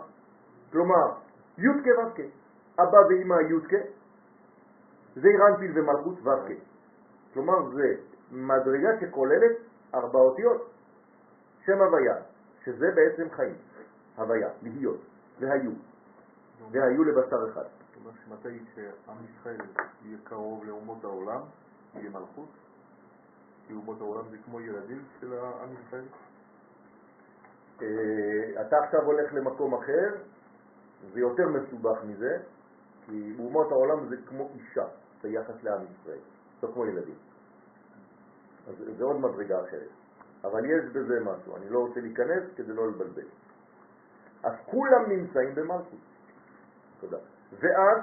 [0.71, 1.11] כלומר,
[1.57, 2.23] יודקה ודקה,
[2.79, 3.77] אבא ואימא יודקה,
[5.15, 6.68] זעירנטין ומלכות ודקה.
[7.33, 7.95] כלומר, זה
[8.31, 9.57] מדרגה שכוללת
[9.93, 10.69] ארבע אותיות,
[11.65, 12.15] שם הוויה,
[12.65, 13.55] שזה בעצם חיים,
[14.17, 15.01] הוויה, להיות,
[15.39, 15.71] והיו,
[16.71, 17.63] והיו לבשר אחד.
[17.63, 19.57] זאת אומרת שמתי שעם ישראל
[20.05, 21.41] יהיה קרוב לאומות העולם,
[21.95, 22.49] יהיה מלכות,
[23.67, 26.05] כי אומות העולם זה כמו ילדים של עם ישראל?
[27.81, 30.15] אה, אתה עכשיו הולך למקום אחר,
[31.13, 32.37] זה יותר מסובך מזה,
[33.05, 34.85] כי אומות העולם זה כמו אישה
[35.23, 36.19] ביחס לעם ישראל,
[36.63, 37.15] לא כמו ילדים.
[38.67, 39.89] אז זה עוד מדרגה אחרת.
[40.43, 43.27] אבל יש בזה משהו, אני לא רוצה להיכנס כדי לא לבלבל.
[44.43, 45.99] אז כולם נמצאים במלכות.
[46.99, 47.17] תודה.
[47.59, 48.01] ואז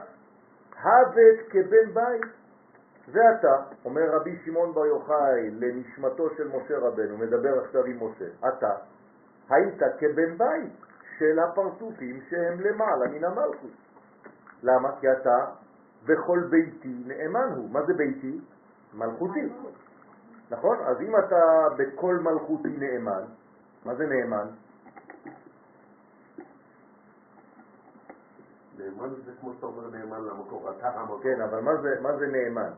[0.82, 2.22] הוות כבן בית.
[3.08, 8.74] ואתה, אומר רבי שמעון בר יוחאי לנשמתו של משה רבנו, מדבר עכשיו עם משה, אתה
[9.50, 10.72] היית כבן בית
[11.18, 13.70] של הפרצופים שהם למעלה מן המלכות.
[14.62, 15.00] למה?
[15.00, 15.44] כי אתה
[16.06, 17.70] בכל ביתי נאמן הוא.
[17.70, 18.40] מה זה ביתי?
[18.94, 19.48] מלכותי.
[20.50, 20.78] נכון?
[20.86, 21.42] אז אם אתה
[21.76, 23.24] בכל מלכותי נאמן,
[23.84, 24.46] מה זה נאמן?
[28.78, 31.22] נאמן זה כמו שאתה אומר נאמן למקור, אתה המקור.
[31.22, 32.70] כן, אבל מה זה, מה זה נאמן?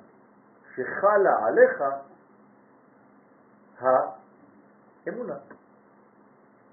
[0.74, 1.84] שחלה עליך
[5.06, 5.36] האמונה.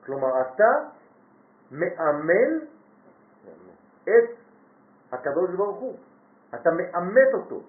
[0.05, 0.71] כלומר, אתה
[1.71, 2.65] מאמן
[4.03, 4.29] את
[5.11, 5.97] הקדוש ברוך הוא.
[6.55, 7.61] אתה מאמת אותו.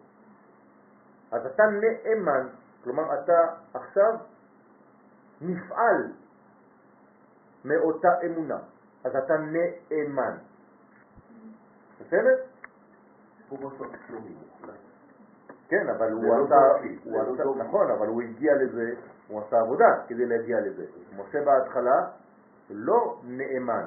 [1.33, 2.49] אז אתה נאמן,
[2.85, 4.17] כלומר אתה עכשיו
[5.41, 6.13] נפעל
[7.65, 8.59] מאותה אמונה.
[9.05, 10.37] אז אתה נאמן.
[12.01, 12.37] בסדר?
[13.49, 13.87] הוא בסוף.
[15.69, 17.57] כן, אבל הוא לא עשה, לא.
[17.57, 18.95] נכון, אבל הוא הגיע לזה,
[19.29, 20.85] הוא עשה עבודה כדי להגיע לזה.
[21.17, 22.09] משה בהתחלה
[22.71, 23.85] לא נאמן,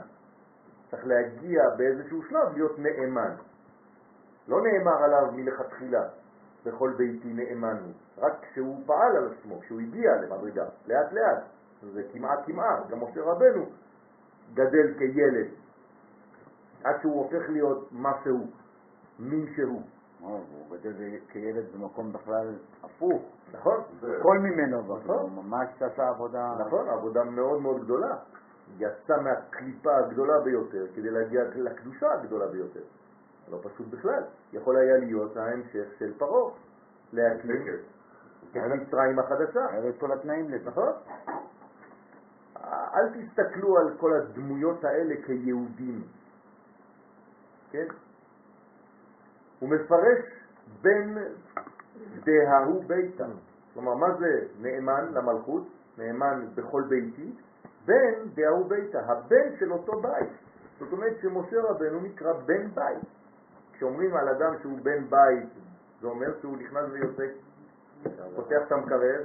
[0.92, 3.36] צריך להגיע באיזשהו שלב להיות נאמן.
[4.50, 6.04] לא נאמר עליו מלכתחילה,
[6.66, 11.44] בכל ביתי נאמן הוא, רק כשהוא פעל על עצמו, כשהוא הגיע למדרגה, לאט לאט,
[11.94, 13.66] זה כמעט כמעט, גם משה רבנו
[14.54, 15.48] גדל כילד,
[16.84, 18.48] עד שהוא הופך להיות מה שהוא,
[19.20, 19.82] מי שהוא.
[20.20, 23.22] הוא גדל כילד במקום בכלל הפוך.
[23.52, 23.84] נכון?
[24.22, 25.18] כל ממנו, נכון.
[25.20, 26.54] הוא ממש עשה עבודה.
[26.60, 28.16] נכון, עבודה מאוד מאוד גדולה.
[28.78, 32.84] יצא מהקליפה הגדולה ביותר כדי להגיע לקדושה הגדולה ביותר.
[33.52, 34.24] לא פשוט בכלל.
[34.54, 36.52] יכול היה להיות ההמשך של פרעה,
[37.14, 37.52] להקים
[38.52, 39.66] את מצרים החדשה.
[39.72, 40.70] היה את כל התנאים לזה.
[40.70, 40.92] נכון?
[42.94, 46.02] אל תסתכלו על כל הדמויות האלה כיהודים,
[47.72, 47.86] כן?
[49.60, 50.20] הוא מפרש
[50.82, 51.18] בין
[52.24, 53.26] דההוא ביתה.
[53.74, 55.68] כלומר, מה זה נאמן למלכות?
[55.98, 57.32] נאמן בכל ביתי,
[57.86, 60.30] בן דההוא ביתה, הבן של אותו בית.
[60.80, 63.19] זאת אומרת שמשה רבנו נקרא בן בית.
[63.80, 65.50] כשאומרים על אדם שהוא בן בית,
[66.02, 67.24] זה אומר שהוא נכנס ויוצא,
[68.36, 69.24] פותח את המקרר,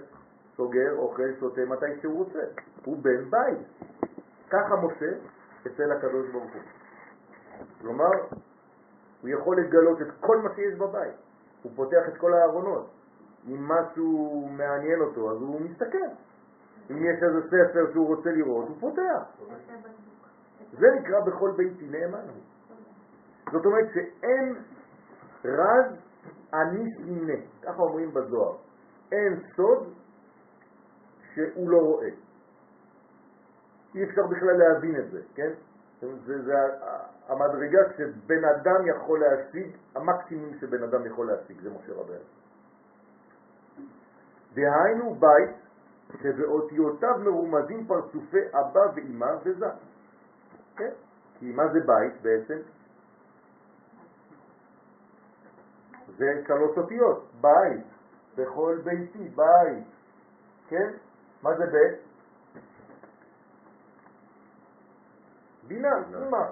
[0.57, 2.45] סוגר, אוכל, שותה מתי שהוא רוצה.
[2.85, 3.59] הוא בן בית.
[4.51, 5.11] ככה משה
[5.67, 6.63] אצל הקדוש ברוך הוא.
[7.81, 8.11] כלומר,
[9.23, 11.15] הוא יכול לגלות את כל מה שיש בבית.
[11.63, 12.91] הוא פותח את כל הארונות.
[13.49, 16.09] אם משהו מעניין אותו, אז הוא מסתכל.
[16.91, 19.23] אם יש איזה ספר שהוא רוצה לראות, הוא פותח.
[20.73, 22.54] זה נקרא בכל ביתי נאמן הוא.
[23.55, 24.55] זאת אומרת שאין
[25.45, 25.87] רז
[26.55, 28.57] אני סימנה, ככה אומרים בזוהר.
[29.13, 29.95] אין סוד
[31.35, 32.09] שהוא לא רואה.
[33.95, 35.51] אי אפשר בכלל להבין את זה, כן?
[36.01, 36.55] זה, זה
[37.29, 42.25] המדרגה שבן אדם יכול להשיג, המקסימום שבן אדם יכול להשיג, זה משה רבנו.
[44.55, 45.57] דהיינו בית
[46.23, 49.67] שבאותיותיו מרומזים פרצופי אבא ואמא וזה.
[50.77, 50.91] כן?
[51.39, 52.59] כי מה זה בית בעצם?
[56.17, 57.85] זה שלוש אותיות, בית.
[58.37, 59.85] בכל ביתי, בית,
[60.69, 60.91] כן?
[61.43, 62.01] מה זה בית?
[65.69, 66.51] בינה, אימא,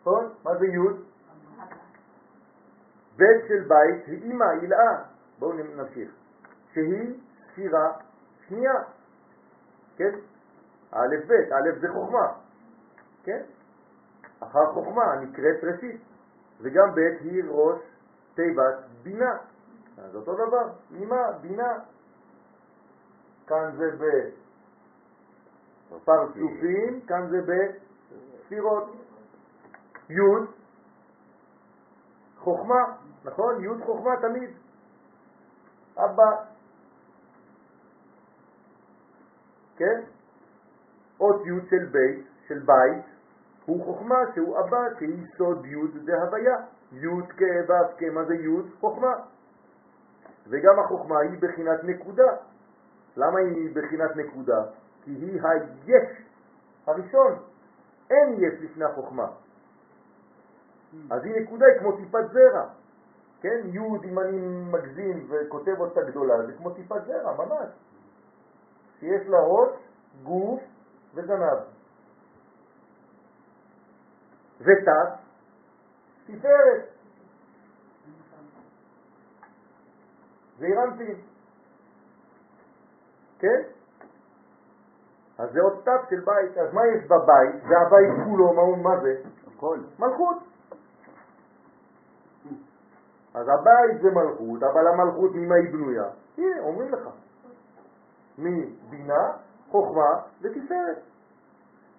[0.00, 0.34] נכון?
[0.44, 0.78] מה זה י'?
[3.16, 5.02] בית של בית היא אימא, הילאה.
[5.38, 6.10] בואו נמשיך.
[6.72, 7.14] שהיא
[7.52, 7.92] ספירה
[8.48, 8.74] שנייה,
[9.96, 10.14] כן?
[10.92, 12.32] א' ב', א' זה חוכמה,
[13.24, 13.42] כן?
[14.40, 16.00] אחר חוכמה נקראת ראשית,
[16.60, 17.80] וגם ב' היא ראש
[18.34, 19.36] תיבת בינה.
[19.98, 21.78] אז אותו דבר, אימא, בינה.
[23.46, 23.90] כאן זה
[25.90, 28.84] בפרצופים, כאן זה בספירות.
[30.10, 30.46] י'
[32.38, 33.64] חוכמה, נכון?
[33.64, 34.50] י' חוכמה תמיד.
[35.96, 36.44] אבא,
[39.76, 40.00] כן?
[41.20, 43.04] אות י' של בית, של בית,
[43.66, 46.56] הוא חוכמה שהוא אבא, שהיא סוד י' זה הוויה.
[46.92, 47.06] י'
[47.38, 49.12] כו' כמה זה י' חוכמה.
[50.48, 52.36] וגם החוכמה היא בחינת נקודה.
[53.16, 54.64] למה היא בחינת נקודה?
[55.02, 56.08] כי היא היש
[56.86, 57.34] הראשון.
[58.10, 59.26] אין יש לפני החוכמה.
[61.10, 62.68] אז היא נקודה, היא כמו טיפת זרע.
[63.40, 64.38] כן, י' אם אני
[64.70, 67.68] מגזים וכותב אותה גדולה, זה כמו טיפת זרע, ממש.
[69.00, 69.70] שיש לה ראש,
[70.22, 70.60] גוף
[71.14, 71.75] וזנב.
[74.60, 75.12] ותת,
[76.26, 76.84] תפארת.
[80.58, 81.16] זה אירנטין.
[83.38, 83.62] כן?
[85.38, 86.58] אז זה עוד תת של בית.
[86.58, 87.62] אז מה יש בבית?
[87.68, 89.22] זה הבית כולו, מה, מה זה?
[89.56, 89.78] הכל.
[89.98, 90.36] מלכות.
[93.34, 96.04] אז הבית זה מלכות, אבל המלכות ממה היא בנויה?
[96.38, 97.08] הנה, אומרים לך.
[98.38, 99.32] מבינה,
[99.70, 101.02] חוכמה ותפארת.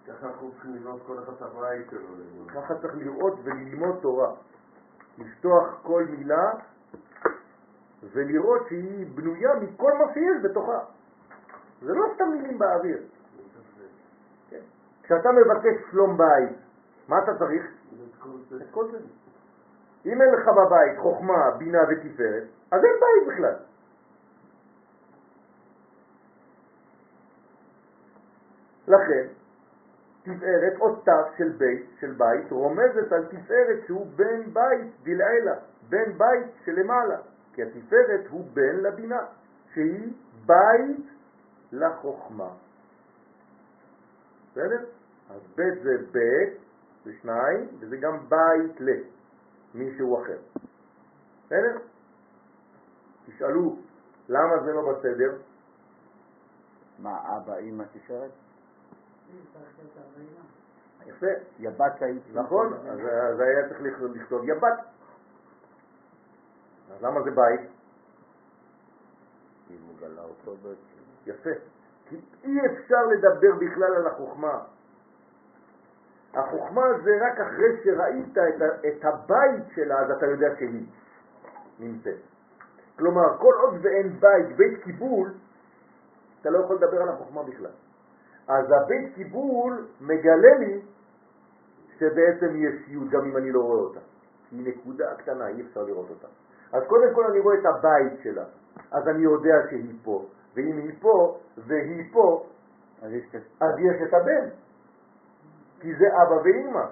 [0.07, 1.99] ככה אנחנו צריכים לבנות כל אחד את הבית שלו.
[2.47, 4.35] ככה צריך לראות וללמוד תורה.
[5.17, 6.51] לפתוח כל מילה
[8.03, 10.79] ולראות שהיא בנויה מכל מה שיש בתוכה.
[11.81, 13.03] זה לא סתם מילים באוויר.
[14.49, 14.61] כן.
[15.03, 16.57] כשאתה מבקש שלום בית,
[17.07, 17.65] מה אתה צריך?
[18.55, 18.97] את כל זה.
[20.05, 23.55] אם אין לך בבית חוכמה, בינה ותפארת, אז אין בית בכלל.
[28.87, 29.27] לכן,
[30.47, 35.55] תפארת או תו של בית, של בית, רומזת על תפארת שהוא בן בית דלעילה,
[35.89, 37.17] בן בית שלמעלה,
[37.53, 39.25] כי התפארת הוא בן לבינה,
[39.73, 40.13] שהיא
[40.45, 41.05] בית
[41.71, 42.49] לחוכמה.
[44.51, 44.85] בסדר?
[45.29, 46.53] אז בית זה בית,
[47.05, 48.81] זה שניים, וזה גם בית
[49.73, 50.37] למישהו אחר.
[51.45, 51.77] בסדר?
[53.25, 53.75] תשאלו,
[54.29, 55.37] למה זה לא בסדר?
[56.99, 58.31] מה, אבא, אמא, תפארת?
[61.05, 61.27] יפה,
[61.59, 62.23] יבת היית.
[62.33, 64.79] נכון, אז היה צריך לכתוב- יבת.
[66.95, 67.61] אז למה זה בית?
[69.67, 71.01] כי הוא גלה אותו בעצם.
[71.25, 71.49] יפה.
[72.09, 74.59] כי אי אפשר לדבר בכלל על החוכמה.
[76.33, 78.37] החוכמה זה רק אחרי שראית
[78.87, 80.85] את הבית שלה, אז אתה יודע שהיא
[81.79, 82.17] נמצאת.
[82.97, 85.33] כלומר, כל עוד ואין בית, בית קיבול,
[86.41, 87.71] אתה לא יכול לדבר על החוכמה בכלל.
[88.47, 90.81] אז הבית קיבול מגלה לי
[91.99, 93.99] שבעצם יש י' גם אם אני לא רואה אותה.
[94.51, 96.27] היא נקודה קטנה, אי אפשר לראות אותה.
[96.71, 98.43] אז קודם כל אני רואה את הבית שלה,
[98.91, 102.45] אז אני יודע שהיא פה, ואם היא פה והיא פה,
[103.01, 104.49] אז יש את אז יש את הבן,
[105.79, 106.85] כי זה אבא ואימא.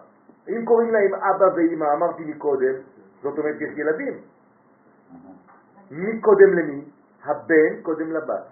[0.50, 2.76] אם קוראים להם אבא ואימא, אמרתי מקודם,
[3.22, 4.22] זאת אומרת יש ילדים.
[5.92, 6.86] מי קודם למי?
[7.24, 8.48] הבן קודם לבת.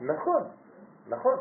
[0.00, 0.42] נכון,
[1.08, 1.34] נכון.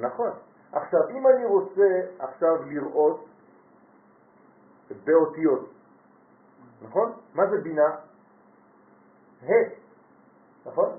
[0.00, 0.30] נכון.
[0.72, 3.26] עכשיו, אם אני רוצה עכשיו לראות
[5.04, 5.70] באותיות,
[6.82, 7.12] נכון?
[7.34, 7.96] מה זה בינה?
[9.42, 9.52] ה',
[10.66, 10.90] נכון?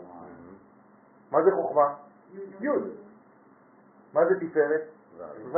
[1.32, 1.96] מה זה חוכמה?
[2.62, 2.67] י'.
[4.13, 4.81] מה זה תפארת?
[5.52, 5.58] ו'.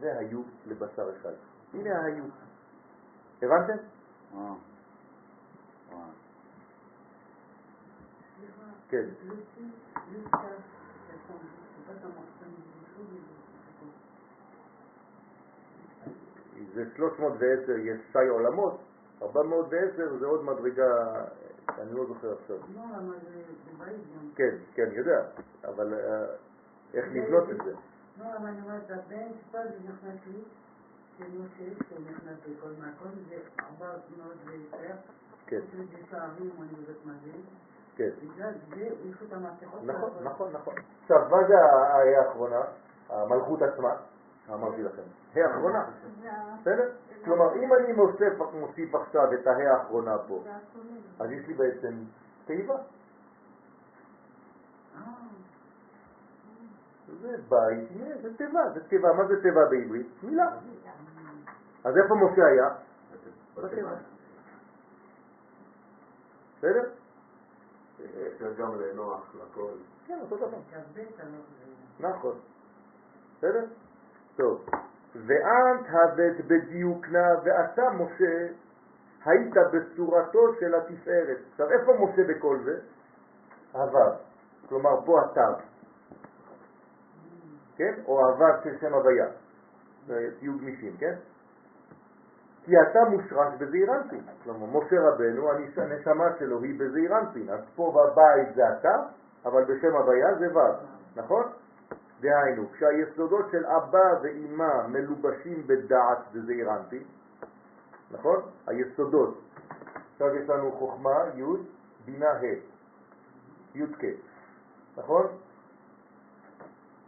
[0.00, 1.32] זה היו לבשר אחד.
[1.74, 2.24] הנה היו.
[3.42, 3.76] הבנתם?
[8.88, 9.04] כן.
[16.74, 18.80] זה 310, יש שי עולמות,
[19.22, 21.24] 410 זה עוד מדרגה,
[21.68, 22.56] אני לא זוכר עכשיו.
[22.56, 24.30] לא, למה זה בבית גם.
[24.36, 25.20] כן, כן, אני יודע,
[25.64, 26.24] אבל אה,
[26.94, 27.72] איך לבנות את זה?
[28.18, 30.42] לא, אבל אני אומרת, הבן שפה זה נכנס לי,
[31.18, 34.94] של משה, שהוא נכנס בכל מקום, זה עבר מאוד ויותר.
[35.48, 35.60] כן.
[37.96, 38.10] כן.
[39.82, 40.10] נכון.
[40.22, 40.74] נכון, נכון.
[41.02, 42.60] עכשיו, מה זה האיה האחרונה?
[43.08, 43.96] המלכות עצמה,
[44.52, 45.02] אמרתי לכם,
[45.34, 45.84] ה' האחרונה,
[46.60, 46.90] בסדר?
[47.24, 47.92] כלומר, אם אני
[48.52, 50.42] מוסיף, עכשיו את הה' האחרונה פה.
[51.20, 51.94] אז יש לי בעצם
[52.44, 52.74] תיבה.
[52.74, 52.80] אה,
[57.20, 57.88] זה בית,
[58.22, 60.06] זה תיבה, זה תיבה, מה זה תיבה בעברית?
[60.22, 60.48] מילה.
[61.84, 62.68] אז איפה משה היה?
[63.56, 63.90] בתיבה.
[66.58, 66.90] בסדר?
[68.34, 69.70] אפשר גם לנוח, לכל.
[70.06, 70.58] כן, אותו דבר.
[72.00, 72.38] נכון.
[73.38, 73.64] בסדר?
[74.36, 74.66] טוב.
[75.14, 78.48] ואנת הבאת בדיוקנה, ואתה, משה,
[79.24, 81.38] היית בצורתו של התפארת.
[81.50, 82.80] עכשיו, איפה משה בכל זה?
[83.72, 84.12] הוו.
[84.68, 85.62] כלומר, פה התו.
[87.76, 87.94] כן?
[88.06, 89.26] או הוו של שם הוויה.
[90.06, 91.14] תהיו גמישים, כן?
[92.68, 94.20] כי אתה מושרש בזעיר אנפין.
[94.44, 97.50] כלומר, משה רבנו, הנש- הנשמה שלו היא בזעיר אנפין.
[97.50, 98.96] אז פה בבית זה אתה,
[99.44, 100.60] אבל בשם הוויה זה וו.
[101.16, 101.44] נכון?
[102.20, 107.02] דהיינו, כשהיסודות של אבא ואימא מלובשים בדעת בזעיר אנפין,
[108.10, 108.40] נכון?
[108.66, 109.38] היסודות.
[110.12, 111.42] עכשיו יש לנו חוכמה, י',
[112.04, 112.44] בינה, ה',
[113.74, 114.04] י' כ',
[114.96, 115.26] נכון?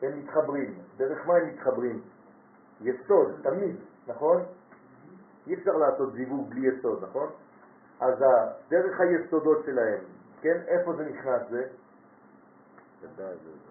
[0.03, 0.75] הם מתחברים.
[0.97, 2.01] דרך מה הם מתחברים?
[2.81, 4.43] יסוד, תמיד, נכון?
[5.47, 7.29] אי אפשר לעשות זיווג בלי יסוד, נכון?
[8.01, 8.25] אז
[8.69, 10.01] דרך היסודות שלהם,
[10.41, 10.61] כן?
[10.67, 11.67] איפה זה נכנס זה?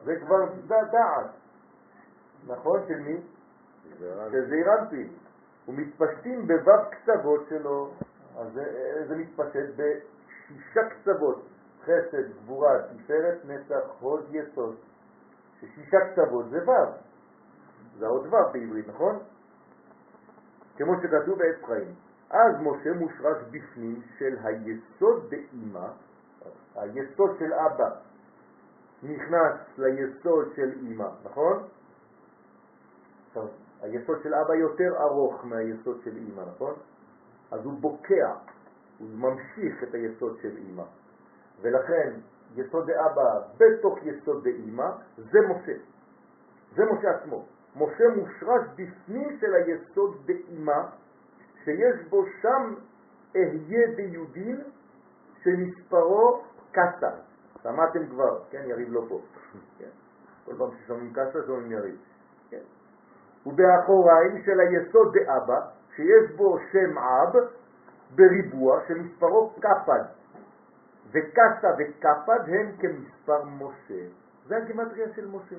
[0.03, 0.45] זה כבר
[0.91, 1.31] דעת,
[2.47, 2.79] נכון?
[2.87, 3.21] של מי?
[4.31, 5.09] של זעיר אנפין.
[5.67, 7.91] ומתפשטים בו"ב קצוות שלו,
[8.37, 11.45] אז זה, זה מתפשט בשישה קצוות,
[11.83, 14.75] חסד, גבורה, תפארת, נצח, הוד, יסוד.
[15.59, 16.91] ששישה קצוות זה ו"ב,
[17.97, 19.19] זה האות ו"ב בעברית, נכון?
[20.79, 21.93] כמו שכתוב חיים.
[22.29, 25.87] אז משה מושרש בפנים של היסוד באימא,
[26.75, 27.89] היסוד של אבא
[29.03, 31.63] נכנס ליסוד של אימא, נכון?
[33.81, 36.73] היסוד של אבא יותר ארוך מהיסוד של אימא, נכון?
[37.51, 38.33] אז הוא בוקע,
[38.99, 40.83] הוא ממשיך את היסוד של אימא.
[41.61, 42.13] ולכן
[42.55, 45.77] יסוד דאבא בתוך יסוד דאימא זה משה.
[46.75, 47.45] זה משה עצמו.
[47.75, 50.81] משה מושרש בפנים של היסוד דאימא,
[51.63, 52.73] שיש בו שם
[53.35, 54.61] אהיה ביודין
[55.43, 57.09] שמספרו קסה.
[57.63, 59.21] שמעתם כבר, כן, יריב לא פה.
[59.77, 59.89] כן.
[60.45, 61.97] כל פעם ששומעים קסה שומעים יריב.
[62.49, 62.61] כן.
[63.45, 65.59] ובאחוריים של היסוד דאבא,
[65.95, 67.35] שיש בו שם אב
[68.15, 70.03] בריבוע שמספרו קפד.
[71.11, 74.03] וקסה וקפד הם כמספר משה.
[74.47, 75.55] זה הגימטריה של משה.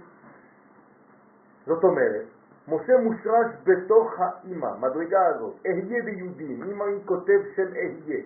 [1.66, 2.24] זאת אומרת,
[2.68, 8.22] משה מושרש בתוך האימא, מדרגה הזאת, אהיה ביהודים, אם אני כותב שם אהיה,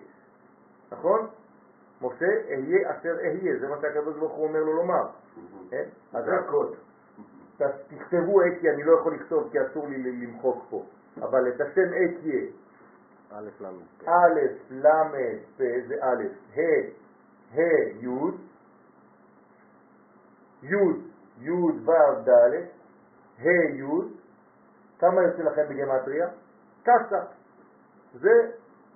[0.93, 1.27] נכון?
[2.03, 5.07] משה אהיה אשר אהיה, זה מה שהקדוש ברוך הוא אומר לו לומר.
[5.71, 5.85] כן?
[6.13, 6.75] אז זה הקוד.
[7.59, 10.85] ת- תכתבו אקיה, אני לא יכול לכתוב כי אסור לי למחוק פה,
[11.23, 12.43] אבל את השם אקיה,
[13.33, 13.67] א' ל'
[14.07, 14.87] א', ל',
[15.57, 16.25] פ' זה א',
[16.57, 16.61] ה',
[17.55, 17.61] ה',
[18.01, 18.09] י',
[20.63, 20.77] י',
[21.41, 21.91] י', ו',
[22.25, 22.55] ד',
[23.39, 23.85] ה', י',
[24.99, 26.29] כמה יוצא לכם בגמטריה?
[26.83, 27.21] קסה.
[28.15, 28.51] זה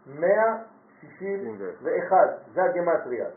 [0.06, 2.16] 161,
[2.54, 3.28] זה הגמטריה.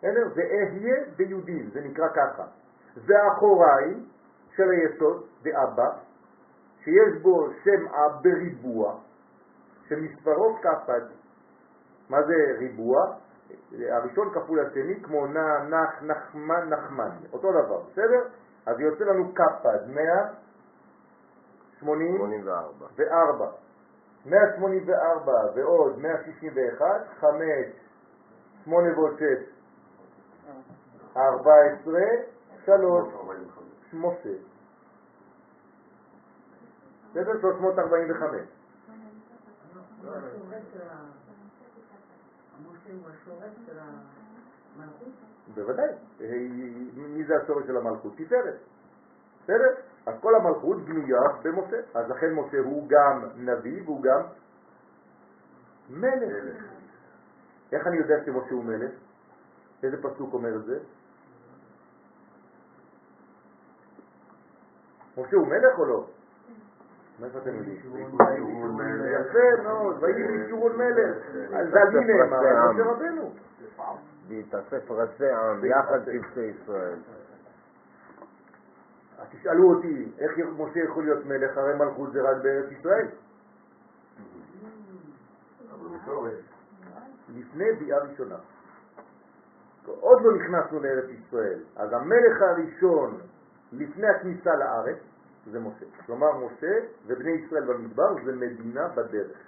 [0.00, 2.44] זה אהיה ביהודים, זה נקרא ככה.
[2.94, 4.06] זה האחוריים
[4.56, 5.90] של היסוד, דאבא,
[6.84, 8.98] שיש בו שם אב בריבוע,
[9.88, 11.00] שמספרו כפד.
[12.08, 13.14] מה זה ריבוע?
[13.88, 18.22] הראשון כפול השני כמו נח, נחמן, נחמן, אותו דבר, בסדר?
[18.66, 20.34] אז יוצא לנו כפד, 184,
[21.80, 23.50] 84.
[24.26, 26.86] 184 ועוד 161,
[27.20, 27.30] 5,
[28.64, 29.24] 8 ועוד 6,
[31.16, 32.00] 14,
[32.64, 33.08] 3,
[33.92, 34.28] משה.
[37.10, 37.40] בסדר?
[37.40, 38.40] 345.
[40.02, 40.96] הוא השורש של ה...
[42.62, 45.23] משה הוא השורש של המלכות?
[45.54, 45.88] בוודאי.
[46.96, 48.12] מי זה השורש של המלכות?
[48.16, 48.54] תפארת.
[49.42, 49.74] בסדר?
[50.06, 51.76] אז כל המלכות בנויה במשה.
[51.94, 54.20] אז לכן משה הוא גם נביא והוא גם
[55.90, 56.64] מלך.
[57.72, 58.90] איך אני יודע שמשה הוא מלך?
[59.82, 60.78] איזה פסוק אומר את זה?
[65.18, 66.06] משה הוא מלך או לא?
[67.20, 67.76] מאיפה אתם יודעים?
[69.20, 71.16] יפה מאוד, ויהי בישורון מלך.
[71.52, 72.70] על זה על מי נאמר?
[72.70, 73.30] משה רבנו.
[74.28, 76.98] בהתאסף רצי עם, יחד שבטי ישראל.
[79.18, 81.58] אז תשאלו אותי, איך משה יכול להיות מלך?
[81.58, 83.08] הרי מלכות זה רק בארץ ישראל.
[87.28, 88.36] לפני ביאה ראשונה.
[89.86, 91.60] עוד לא נכנסנו לארץ ישראל.
[91.76, 93.20] אז המלך הראשון
[93.72, 94.98] לפני הכניסה לארץ
[95.50, 95.86] זה משה.
[96.06, 96.72] כלומר, משה
[97.06, 99.38] ובני ישראל במדבר זה מדינה בדרך.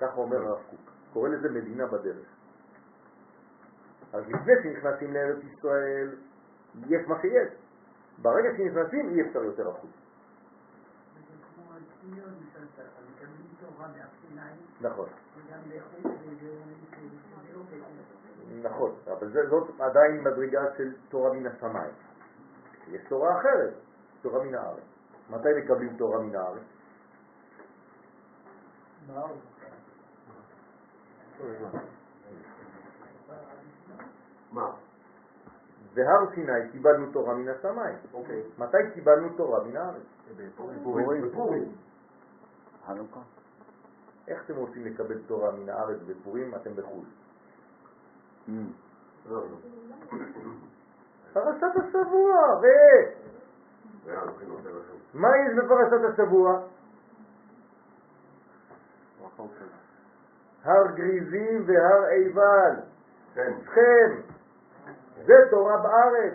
[0.00, 0.80] ככה אומר הרב קוק.
[1.12, 2.26] קורא לזה מדינה בדרך.
[4.12, 6.08] אז לפני שנכנסים לארץ ישראל,
[6.88, 7.48] יש מה שיש.
[8.22, 9.90] ברגע שנכנסים אי אפשר יותר החוץ.
[14.80, 15.08] נכון,
[18.62, 21.92] נכון, אבל זאת עדיין מדרגה של תורה מן השמיים.
[22.88, 23.74] יש תורה אחרת,
[24.22, 24.84] תורה מן הארץ.
[25.30, 26.62] מתי מקבלים תורה מן הארץ?
[29.06, 29.36] באו.
[34.52, 34.70] מה?
[35.94, 37.96] בהר סיני קיבלנו תורה מן השמיים.
[38.14, 38.42] אוקיי.
[38.58, 40.02] מתי קיבלנו תורה מן הארץ?
[40.82, 41.22] פורים.
[41.22, 41.72] בפורים.
[42.86, 43.20] חנוכה.
[44.28, 46.54] איך אתם רוצים לקבל תורה מן הארץ בפורים?
[46.54, 47.04] אתם בחו"ל.
[48.48, 48.52] Mm.
[49.30, 49.56] לא, לא.
[51.32, 52.66] פרשת השבוע, ו...
[55.14, 56.60] מה יש בפרשת השבוע?
[60.64, 62.74] הר גריזים והר עיבל,
[63.34, 63.52] כן.
[63.64, 64.31] שכם,
[65.26, 66.34] זה תורה בארץ.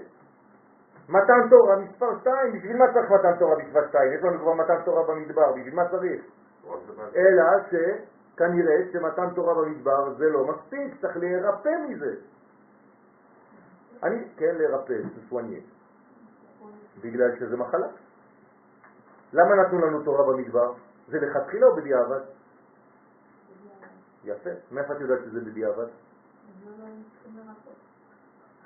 [1.10, 4.14] מתן תורה מספר 2, בשביל מה צריך מתן תורה מספר 2?
[4.14, 6.22] יש לנו כבר מתן תורה במדבר, בשביל מה צריך?
[7.16, 12.16] אלא שכנראה שמתן תורה במדבר זה לא מספיק, צריך להירפא מזה.
[14.04, 15.60] אני, כן, להירפא, ססואניה,
[17.02, 17.88] בגלל שזה מחלה.
[19.34, 20.74] למה נתנו לנו תורה במדבר?
[21.08, 22.22] זה לכתחילה או בדיעבד?
[24.24, 24.50] יפה.
[24.72, 25.88] מאיפה את יודעת שזה בדיעבד?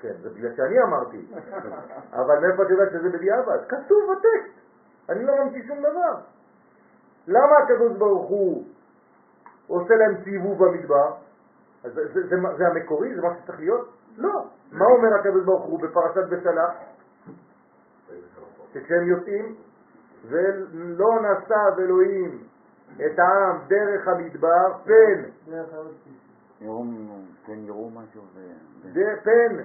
[0.01, 1.25] כן, זה בגלל שאני אמרתי.
[2.11, 3.57] אבל מאיפה את יודעת שזה בדיעבד?
[3.67, 4.59] כתוב בטקסט.
[5.09, 6.15] אני לא ממציא שום דבר.
[7.27, 8.65] למה הקדוש ברוך הוא
[9.67, 11.11] עושה להם סיבוב במדבר?
[11.83, 13.15] אז זה, זה, זה, זה המקורי?
[13.15, 13.89] זה מה שצריך להיות?
[14.17, 14.45] לא.
[14.71, 16.71] מה אומר הקדוש ברוך הוא בפרשת בשלח?
[18.73, 19.55] שכשהם יוצאים,
[20.25, 22.43] ולא נשא אלוהים
[22.95, 25.51] את העם דרך המדבר, פן.
[26.61, 26.83] יראו,
[27.45, 27.59] כן,
[27.93, 28.21] משהו
[29.23, 29.63] פן,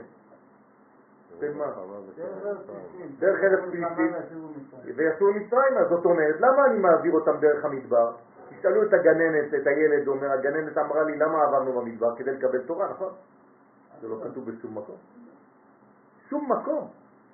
[3.19, 4.15] דרך ארץ מצרים.
[4.97, 8.13] ויצאו מצרים, אז זאת אומרת, למה אני מעביר אותם דרך המדבר?
[8.59, 12.17] תשאלו את הגננת, את הילד, אומר, הגננת אמרה לי, למה עברנו במדבר?
[12.17, 13.13] כדי לקבל תורה, נכון?
[14.01, 14.97] זה לא כתוב בשום מקום.
[16.29, 16.89] שום מקום.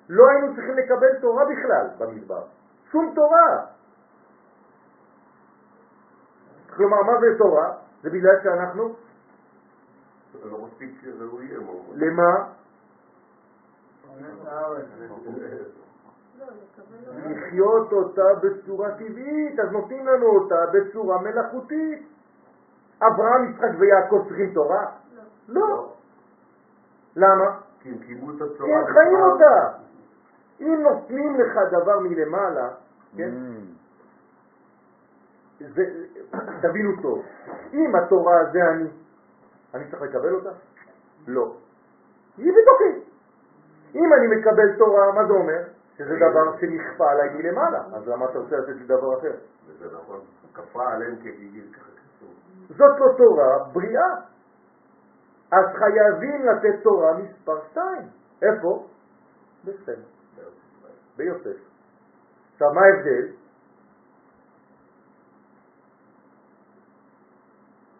[0.09, 2.43] לא היינו צריכים לקבל תורה בכלל במדבר.
[2.91, 3.65] שום תורה.
[6.75, 7.73] כלומר, מה זה תורה?
[8.03, 8.95] זה בגלל שאנחנו,
[10.43, 11.67] לא מספיק ראויים.
[11.67, 12.52] או- למה?
[17.29, 22.07] לחיות אותה בצורה טבעית, אז נותנים לנו אותה בצורה מלאכותית.
[23.01, 24.85] אברהם, יצחק ויעקב צריכים תורה?
[25.47, 25.93] לא.
[27.15, 27.59] למה?
[27.79, 28.69] כי הם קיימו את התורה.
[28.69, 29.69] כי הם חיים אותה.
[30.61, 32.69] אם נותנים לך דבר מלמעלה,
[33.17, 33.29] כן?
[33.29, 33.73] Mm.
[35.75, 35.83] זה,
[36.61, 37.25] תבינו טוב,
[37.73, 38.89] אם התורה זה אני,
[39.73, 40.49] אני צריך לקבל אותה?
[41.27, 41.55] לא.
[42.37, 43.12] היא בתוכי.
[43.95, 45.63] אם אני מקבל תורה, מה זה אומר?
[45.97, 49.33] שזה דבר שנכפה עליי מלמעלה, אז למה אתה רוצה לתת לי דבר אחר?
[49.67, 50.19] וזה נכון.
[50.53, 52.29] כפה עליהם כגיגים, ככה כתוב.
[52.69, 54.15] זאת לא תורה בריאה.
[55.51, 58.01] אז חייבים לתת תורה מספר 2.
[58.41, 58.87] איפה?
[59.63, 60.01] בסדר,
[61.17, 61.57] ביוסף.
[62.53, 63.27] עכשיו, מה ההבדל?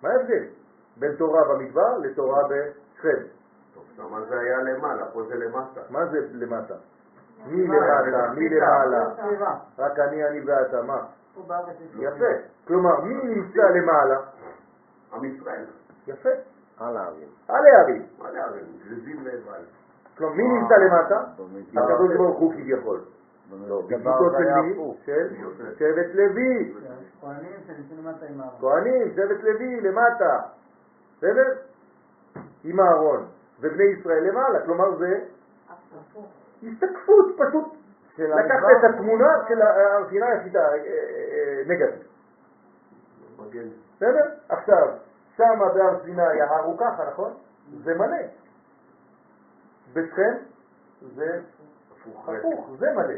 [0.01, 0.43] מה ההבדל
[0.97, 3.23] בין תורה במדבר לתורה בשכם?
[3.97, 5.81] שמה זה היה למעלה, פה זה למטה.
[5.89, 6.73] מה זה למטה?
[7.45, 8.31] מי למטה?
[8.35, 9.09] מי למעלה?
[9.79, 11.05] רק אני, אני ואתה, מה?
[11.99, 12.25] יפה.
[12.67, 14.19] כלומר, מי נמצא למעלה?
[15.13, 15.65] עם ישראל.
[16.07, 16.29] יפה.
[16.79, 17.27] על הערים.
[17.47, 18.05] על הערים.
[18.19, 18.65] מה להרים?
[18.85, 19.63] גזיזים לבד.
[20.17, 21.21] כלומר, מי נמצא למטה?
[21.77, 23.01] הקדוש ברוך הוא כביכול.
[23.67, 23.95] לא, זה
[24.37, 24.75] של מי?
[25.05, 25.27] של
[25.79, 26.73] שבט לוי.
[27.21, 28.53] כהנים שנמצאים למטה עם הארץ.
[28.61, 30.39] כהנים, שבט לוי למטה.
[31.17, 31.53] בסדר?
[32.63, 33.25] עם אהרון.
[33.59, 34.65] ובני ישראל למעלה.
[34.65, 35.19] כלומר זה
[36.63, 37.73] הסתקפות פשוט.
[38.17, 39.97] לקחת את התמונה של אה,
[40.55, 42.13] אה, נגטיב.
[43.95, 44.25] בסדר?
[44.49, 44.87] עכשיו,
[45.37, 47.33] שמה בהר סיני ההר הוא ככה, נכון?
[47.83, 48.17] זה מלא.
[49.93, 50.33] בשכם
[51.15, 51.41] זה
[51.91, 52.29] הפוך.
[52.29, 53.15] הפוך, זה מלא.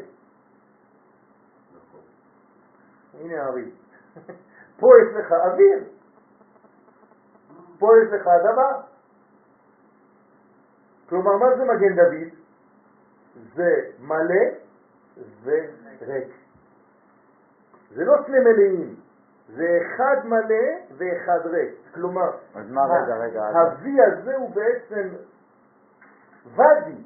[1.76, 2.02] נכון.
[3.14, 3.72] הנה הארי.
[4.80, 5.84] פה יש לך אוויר,
[7.80, 8.82] פה יש לך אדמה.
[11.10, 12.34] כלומר, מה זה מגן דוד?
[13.56, 14.46] זה מלא
[15.44, 16.34] וריק.
[17.96, 18.96] זה לא שני מלאים,
[19.48, 20.66] זה אחד מלא
[20.98, 21.76] ואחד ריק.
[21.94, 23.44] כלומר, אז מה, רגע, רגע.
[23.44, 25.10] ה-V הזה הוא בעצם
[26.56, 27.02] ואדי,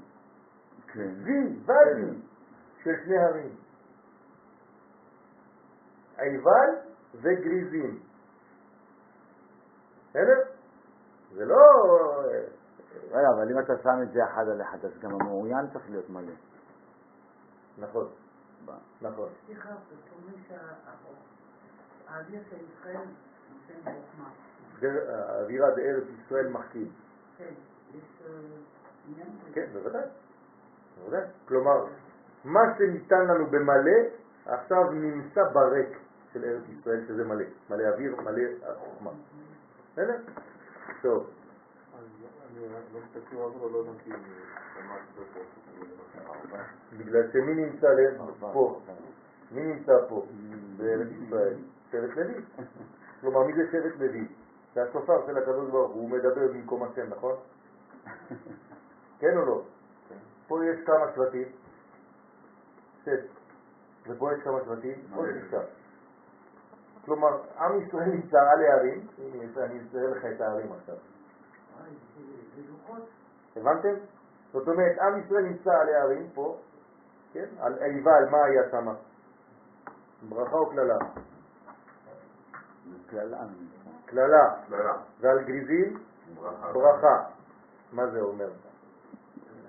[0.88, 1.10] כן.
[1.26, 1.30] V,
[1.66, 2.20] ואדי,
[2.84, 3.56] של שני הרים.
[6.18, 6.70] עיבל
[7.16, 8.00] וגריזים.
[10.10, 10.42] בסדר?
[11.34, 11.56] זה לא...
[13.12, 16.10] רגע, אבל אם אתה שם את זה אחד על אחד, אז גם המעוין צריך להיות
[16.10, 16.34] מלא.
[17.78, 18.08] נכון,
[19.02, 19.30] נכון.
[19.46, 20.64] סליחה, זאת אומרת
[22.08, 23.06] שהאוויר של ישראל
[23.52, 24.30] נותן חוכמה.
[24.82, 26.92] האווירה בארץ ישראל מחכים.
[27.38, 27.54] כן,
[27.94, 28.32] יש אה,
[29.08, 29.54] עניין כזה.
[29.54, 30.04] כן, בוודאי.
[31.00, 31.22] בוודאי.
[31.48, 31.86] כלומר,
[32.44, 34.00] מה שניתן לנו במלא,
[34.46, 36.00] עכשיו נמצא בריק
[36.34, 37.46] של ארץ ישראל, שזה מלא.
[37.70, 38.42] מלא אוויר, מלא
[38.80, 39.12] חוכמה.
[39.94, 40.18] בסדר?
[41.02, 41.30] טוב.
[46.98, 47.88] בגלל שמי נמצא
[48.54, 48.82] פה?
[49.52, 50.26] מי נמצא פה
[50.78, 51.54] בארץ ישראל?
[51.92, 52.34] שבט לוי.
[53.22, 54.28] כלומר, מי זה שבט לוי?
[54.74, 57.36] זה השופר של הקדוש ברוך הוא, מדבר במקום השם, נכון?
[59.20, 59.62] כן או לא?
[60.48, 61.48] פה יש כמה שבטים,
[63.06, 63.20] שש,
[64.08, 65.62] ופה יש כמה שבטים, עוד שישה.
[67.06, 69.08] כלומר, עם ישראל נמצא על הערים,
[69.58, 70.96] אני אצייר לך את הערים עכשיו.
[70.96, 71.69] אוי, זה- זה לוחות.
[73.56, 73.94] הבנתם?
[74.54, 76.58] זאת אומרת, עם ישראל נמצא על הערים פה,
[77.34, 77.46] כן?
[77.60, 78.88] על עיבל, מה היה שם?
[80.30, 80.98] ברכה או קללה?
[83.10, 83.38] קללה.
[84.06, 84.56] קללה.
[84.68, 85.98] קללה, ועל גריזים,
[86.36, 86.72] ברכה.
[86.74, 87.24] ברכה.
[87.92, 88.50] מה זה אומר?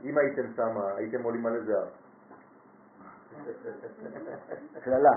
[0.04, 1.88] אם הייתם שם, הייתם עולים על איזה הר.
[4.84, 5.11] קללה.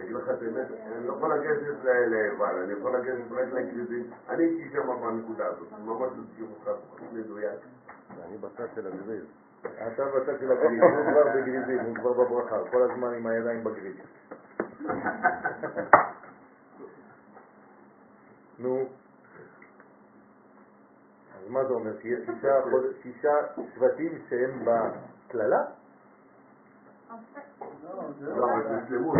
[0.00, 0.66] אגיד לך את האמת,
[0.96, 4.10] אני לא יכול לגשת ל- ליובל, אני יכול לגשת רק לגריזים.
[4.28, 6.70] אני הייתי שם בנקודה הזאת, ממש לסיום אותך
[7.12, 7.60] מדויק.
[8.26, 9.24] אני בצד של הגריז.
[9.60, 13.96] אתה בצד של הגריז, הוא כבר בגריזים, הוא כבר בברכה, כל הזמן עם הידיים בגריז.
[18.58, 18.88] נו,
[21.34, 21.92] אז מה זה אומר?
[23.02, 23.34] שישה
[23.74, 25.56] שבטים שהם בקללה?
[25.56, 25.72] לא, זה לא, לא אבל זה שלמות.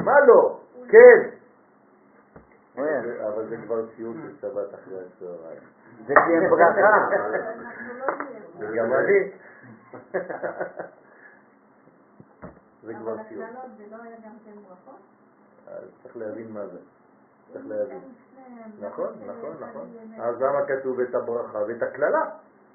[0.04, 0.60] מה לא?
[0.88, 1.30] כן!
[2.74, 3.02] כן.
[3.04, 5.60] זה- אבל זה כבר שיעור של שבת אחרי הצהריים.
[6.06, 7.08] זה תהיה ברכה.
[7.08, 8.06] אנחנו לא
[8.60, 8.82] נהיה.
[8.84, 9.30] גם אני.
[12.82, 13.44] זה כבר אבל שיעור.
[13.44, 15.00] הקללות זה לא היה גם כן ברכות?
[16.02, 16.78] צריך להבין מה זה.
[17.52, 17.96] צריך להבין.
[17.96, 18.02] הם
[18.34, 19.88] שניהם, נכון, זה נכון, אחד נכון.
[20.20, 22.30] אז למה כתוב את הברכה ואת הקללה?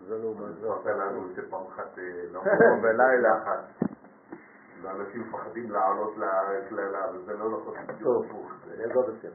[0.07, 2.43] זה לא ספר לנו שפעם אחת, אה, לא
[2.83, 3.37] בלילה.
[3.43, 3.59] אחת.
[4.83, 9.31] ואנשים מפחדים לעלות לקללה, וזה לא נכון, בדיוק טוב, בעזרת השם.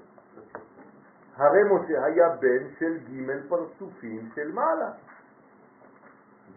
[1.36, 4.90] הרי משה היה בן של ג' פרצופים של מעלה,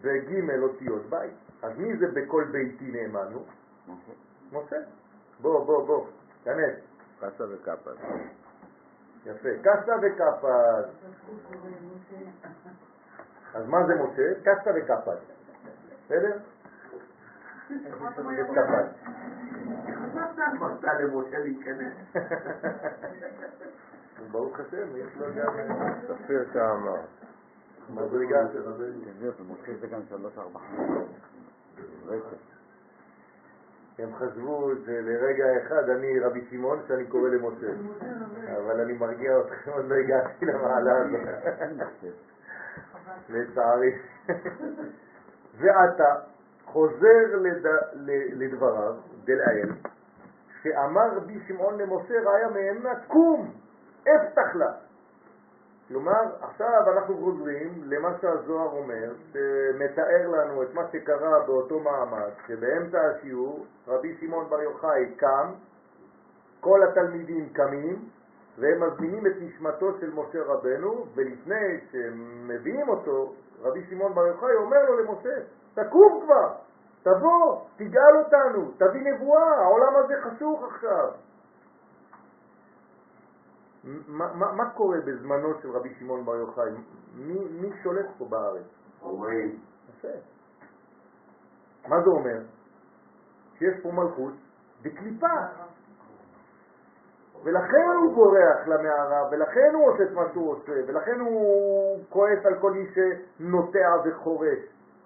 [0.00, 1.34] וג' אותיות בית.
[1.62, 3.44] אז מי זה בכל ביתי נאמנו?
[4.52, 4.76] משה.
[5.40, 6.06] בוא, בוא, בוא,
[6.44, 6.92] כנס.
[7.20, 7.96] קסה וקפת.
[9.26, 9.48] יפה.
[9.62, 10.82] קסה וקפד.
[13.54, 14.40] אז מה זה משה?
[14.40, 15.16] קסה וקפד.
[16.04, 16.38] בסדר?
[24.32, 25.54] ברוך השם, יש לו גם
[26.08, 26.96] תפיר כמה.
[27.90, 28.48] מדרגה.
[30.34, 30.62] חמש.
[32.06, 32.52] רצף.
[33.98, 37.72] הם חשבו שלרגע אחד אני רבי שמעון שאני קורא למשה,
[38.56, 42.14] אבל אני מרגיע אתכם, עוד לא הגעתי למעלה הזאת,
[43.28, 43.98] לצערי.
[45.58, 46.14] ועתה
[46.72, 47.66] חוזר לד...
[48.32, 48.94] לדבריו,
[49.24, 49.70] דלאל,
[50.62, 53.50] שאמר רבי שמעון למשה ראיה מהמה, קום,
[54.02, 54.72] אפתח לה.
[55.88, 62.98] כלומר, עכשיו אנחנו חוזרים למה שהזוהר אומר, שמתאר לנו את מה שקרה באותו מעמד, שבאמצע
[63.00, 65.52] השיעור רבי שמעון בר יוחאי קם,
[66.60, 68.04] כל התלמידים קמים,
[68.58, 74.84] והם מזמינים את נשמתו של משה רבנו, ולפני שמביאים אותו, רבי שמעון בר יוחאי אומר
[74.88, 75.34] לו למשה,
[75.74, 76.52] תקום כבר,
[77.02, 81.10] תבוא, תגאל אותנו, תביא נבואה, העולם הזה חשוך עכשיו.
[83.84, 86.70] מה, מה, מה קורה בזמנו של רבי שמעון בר יוחאי?
[87.14, 88.64] מי, מי שולט פה בארץ?
[89.02, 89.58] אומרים.
[91.88, 92.38] מה זה אומר?
[93.58, 94.32] שיש פה מלכות
[94.82, 95.36] בקליפה.
[97.44, 102.58] ולכן הוא בורח למערה, ולכן הוא עושה את מה שהוא עושה, ולכן הוא כועס על
[102.60, 104.58] כל מי שנוטע וחורש.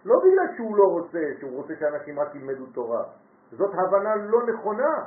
[0.07, 3.05] לא בגלל שהוא לא רוצה, שהוא רוצה שאנשים רק ילמדו תורה.
[3.53, 5.05] זאת הבנה לא נכונה.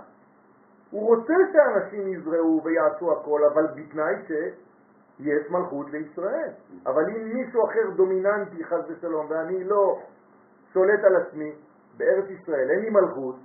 [0.91, 6.50] הוא רוצה שאנשים יזרעו ויעשו הכל, אבל בתנאי שיש מלכות לישראל.
[6.86, 10.00] אבל אם מישהו אחר דומיננטי, חס ושלום, ואני לא
[10.74, 11.56] שולט על עצמי
[11.97, 13.36] בארץ ישראל, אין לי מלכות,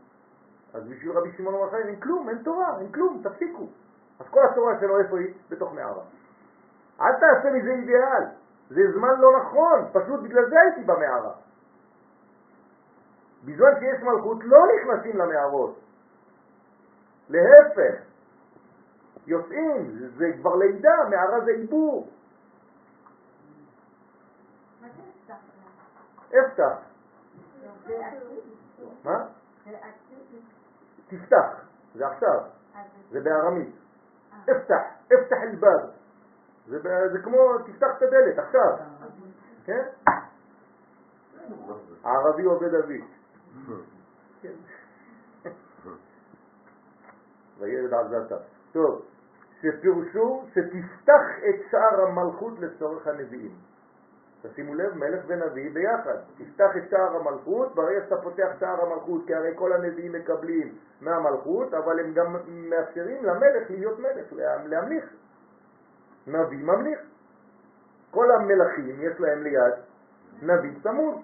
[0.74, 3.66] אז בשביל רבי שמעון בר אין כלום, אין תורה, אין כלום, תפסיקו.
[4.20, 5.34] אז כל התורה שלו איפה היא?
[5.50, 6.02] בתוך מערה.
[7.00, 8.24] אל תעשה מזה אידיאל,
[8.70, 11.43] זה זמן לא נכון, פשוט בגלל זה הייתי במערה.
[13.44, 15.78] בזמן שיש מלכות לא נכנסים למערות.
[17.28, 18.02] להפך,
[19.26, 22.08] יוצאים, זה, כבר לידה, מערה זה עיבור.
[24.80, 25.02] מה זה
[26.40, 26.76] אפתח?
[29.04, 29.26] מה?
[31.08, 31.64] תפתח,
[31.94, 32.40] זה עכשיו,
[33.10, 33.74] זה בארמית.
[34.32, 34.38] אה.
[34.52, 35.90] אפתח, אפתח אלבב.
[36.66, 38.76] זה, כמו תפתח את הדלת עכשיו,
[39.64, 39.82] כן?
[42.04, 43.04] הערבי עובד אבי.
[44.42, 44.52] כן.
[47.58, 48.36] וילד עזתה.
[48.72, 49.02] טוב,
[49.60, 53.54] שפירשו שתפתח את שער המלכות לצורך הנביאים.
[54.42, 56.16] תשימו לב, מלך ונביא ביחד.
[56.38, 61.74] תפתח את שער המלכות, ברגע שאתה פותח שער המלכות, כי הרי כל הנביאים מקבלים מהמלכות,
[61.74, 65.04] אבל הם גם מאפשרים למלך להיות מלך, לה- להמליך.
[66.26, 66.98] נביא ממליך.
[68.10, 69.74] כל המלכים יש להם ליד
[70.42, 71.14] נביא צמוד,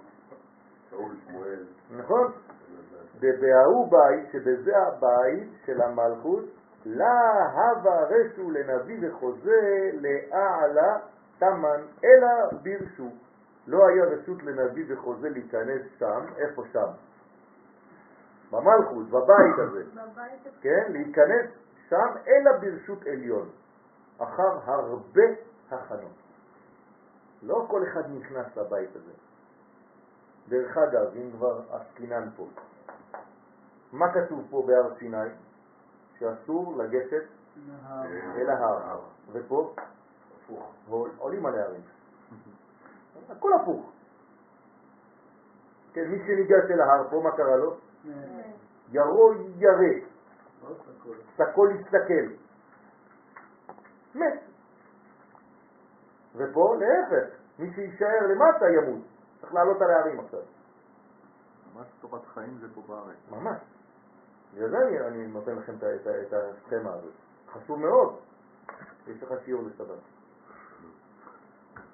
[0.91, 1.65] שאול שמואל.
[1.97, 2.33] נכון?
[3.21, 6.45] בהוא בית, שבזה הבית של המלכות,
[6.87, 10.99] לה הווה רשו לנביא וחוזה לאעלה
[11.39, 13.09] תמן, אלא בירשו.
[13.67, 16.91] לא היה רשות לנביא וחוזה להיכנס שם, איפה שם?
[18.51, 20.93] במלכות, בבית הזה, בבית כן?
[20.93, 21.51] להיכנס
[21.89, 23.49] שם, אלא ברשות עליון,
[24.19, 25.23] אחר הרבה
[25.71, 26.21] הכנות.
[27.43, 29.13] לא כל אחד נכנס לבית הזה.
[30.51, 32.47] דרך אגב, אם כבר עסקינן פה,
[33.93, 35.29] מה כתוב פה בהר סיני?
[36.19, 37.23] שאסור לגשת
[38.37, 39.01] אל ההר.
[39.33, 39.75] ופה
[40.89, 41.81] עול- עולים על ההרים.
[43.31, 43.91] הכל הפוך.
[45.93, 47.77] כן, מי שניגש אל ההר פה, מה קרה לו?
[48.93, 50.07] ירו ירא,
[51.37, 52.27] סקול יסתכל.
[54.15, 54.41] מת.
[56.37, 57.29] ופה להפך,
[57.59, 59.03] מי שיישאר למטה ימות.
[59.51, 60.41] צריך לעלות על ההרים עכשיו.
[61.75, 63.17] ממש תורת חיים זה פה בארץ.
[63.31, 63.59] ממש.
[64.55, 67.13] בגלל זה אני, אני נותן לכם את, את, את הסכמה הזאת.
[67.53, 68.17] חשוב מאוד.
[69.07, 69.99] יש לך שיעור לשבת.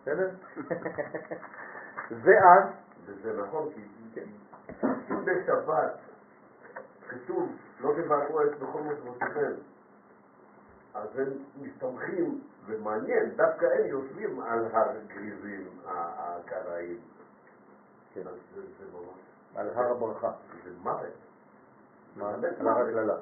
[0.03, 0.31] בסדר?
[2.25, 2.65] ואז,
[3.05, 3.81] וזה נכון, כי
[5.11, 5.99] אם בשבת
[7.09, 9.53] כתוב לא תבערו את בכל מושבותיכם,
[10.95, 11.29] אז הם
[11.61, 17.16] מסתמכים, ומעניין, דווקא הם יושבים על הר גריזים הקראים.
[18.17, 18.23] כן,
[18.55, 20.33] זה זה על הר הברכה.
[20.65, 21.01] זה מוות.
[22.17, 22.39] מה?
[22.41, 22.79] זה על הר.
[22.79, 23.15] הקללה.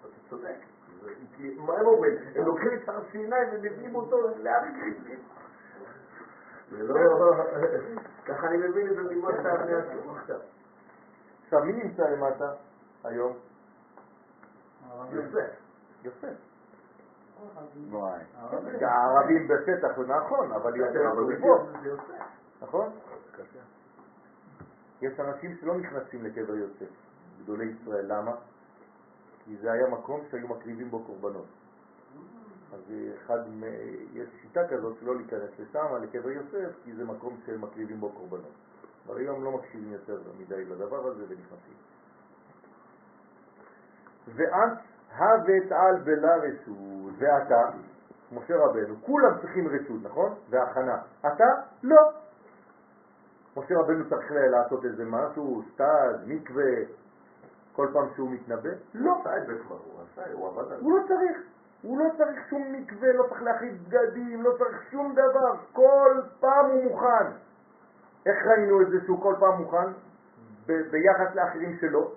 [0.00, 0.56] אתה צודק.
[1.02, 1.10] זה-
[1.56, 2.14] מה הם אומרים?
[2.34, 5.18] הם לוקחים את הר סיני ומביאים אותו להר גריזים.
[6.70, 6.94] ולא...
[8.26, 10.40] ככה אני מבין את זה ממה שאתה מהשיעור עכשיו.
[11.44, 12.52] עכשיו, מי נמצא למטה
[13.04, 13.32] היום?
[15.10, 15.50] יוסף.
[16.04, 16.34] יוסף.
[17.90, 18.20] וואי.
[18.80, 19.48] הערבים
[19.96, 20.78] הוא נכון, אבל זה
[21.82, 22.24] יוסף.
[22.62, 22.90] נכון?
[25.02, 26.90] יש אנשים שלא נכנסים לקבר יוסף,
[27.42, 28.34] גדולי ישראל, למה?
[29.44, 31.46] כי זה היה מקום שהיו מקריבים בו קורבנות.
[32.72, 33.38] אז אחד,
[34.12, 38.52] יש שיטה כזאת שלא להיכנס לשם, לקבר יוסף, כי זה מקום שמקריבים בו קורבנות.
[39.06, 41.74] אבל היום לא מקשיבים יותר מדי לדבר הזה ונכנסים.
[44.34, 44.78] ואת
[45.18, 47.70] הוות על בלה רשות, ואתה,
[48.32, 50.34] משה רבנו, כולם צריכים רשות, נכון?
[50.50, 51.02] והכנה.
[51.20, 51.44] אתה?
[51.82, 52.10] לא.
[53.58, 56.72] משה רבנו צריך לעשות איזה משהו, סטאז', מקווה,
[57.72, 58.70] כל פעם שהוא מתנבא?
[58.94, 59.18] לא.
[59.20, 60.84] עשה את זה כבר, הוא עשה, הוא עבד על זה.
[60.84, 61.38] הוא לא צריך.
[61.82, 65.52] הוא לא צריך שום מקווה, לא צריך להכניס בגדים, לא צריך שום דבר.
[65.72, 67.26] כל פעם הוא מוכן.
[68.26, 69.86] איך ראינו את זה שהוא כל פעם מוכן?
[70.66, 72.12] ביחס לאחרים שלו.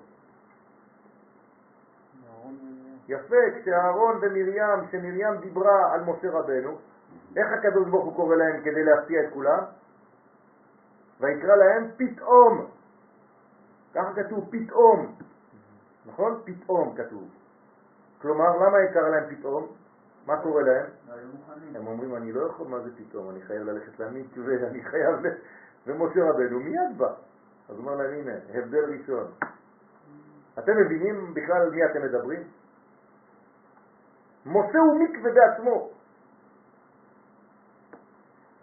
[3.08, 6.78] יפה, כשאהרון ומרים, כשמרים דיברה על משה רבנו,
[7.38, 9.64] איך הקדוש ברוך הוא קורא להם כדי להפתיע את כולם?
[11.22, 12.66] ויקרא להם פתאום.
[13.94, 15.16] ככה כתוב, פתאום.
[16.06, 16.42] נכון?
[16.46, 17.30] פתאום כתוב.
[18.22, 19.68] כלומר, למה יקרא להם פתאום?
[20.26, 20.86] מה קורה להם?
[21.34, 21.76] מוכנים.
[21.76, 23.30] הם אומרים, אני לא יכול, מה זה פתאום?
[23.30, 25.30] אני חייב ללכת למקווה, אני חייב ל...
[25.88, 27.08] ומשה רבנו מיד בא.
[27.70, 29.32] אז הוא אומר להם, הנה, הבדל ראשון.
[30.60, 32.44] אתם מבינים בכלל על מי אתם מדברים?
[34.46, 35.90] משה הוא מקווה בעצמו.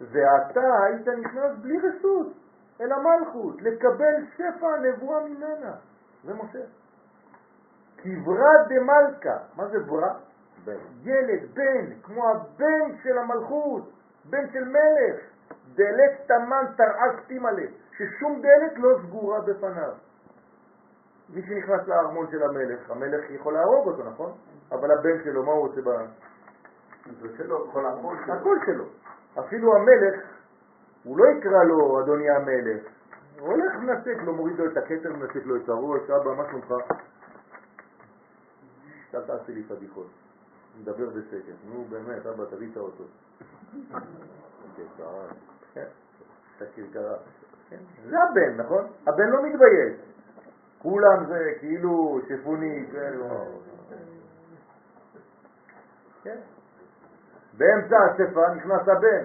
[0.01, 2.38] ואתה היית נכנס בלי רשות
[2.81, 5.71] אל המלכות, לקבל שפע הנבואה ממנה.
[6.23, 6.65] זה משה.
[7.97, 9.37] כברה דמלכה.
[9.55, 10.13] מה זה ברא?
[11.03, 13.91] ילד, בן, כמו הבן של המלכות,
[14.25, 15.21] בן של מלך.
[15.75, 19.93] דלת תמן תרעש תימלה, ששום דלת לא סגורה בפניו.
[21.29, 24.31] מי שנכנס לארמון של המלך, המלך יכול להרוג אותו, נכון?
[24.71, 25.89] אבל הבן שלו, מה הוא עושה ב...
[27.21, 28.33] זה שלו, כל הכל שלו.
[28.33, 28.85] הכל שלו.
[29.39, 30.15] אפילו המלך,
[31.03, 32.83] הוא לא יקרא לו אדוני המלך,
[33.39, 36.73] הולך מנתק לו, מוריד לו את הכתר, מנתק לו את הראש, אבא, מה שלומך?
[39.15, 40.07] אל תעשה לי פדיחות.
[40.81, 41.53] מדבר בשקט.
[41.65, 43.03] נו באמת, אבא, תביא את האוטו.
[45.73, 45.85] כן,
[46.57, 47.17] את הכרכרה.
[47.69, 47.77] כן,
[48.09, 48.87] זה הבן, נכון?
[49.07, 49.93] הבן לא מתבייש.
[50.81, 53.13] כולם זה כאילו שפוני, כן.
[56.23, 56.37] כן.
[57.57, 59.23] באמצע השפה נכנס הבן.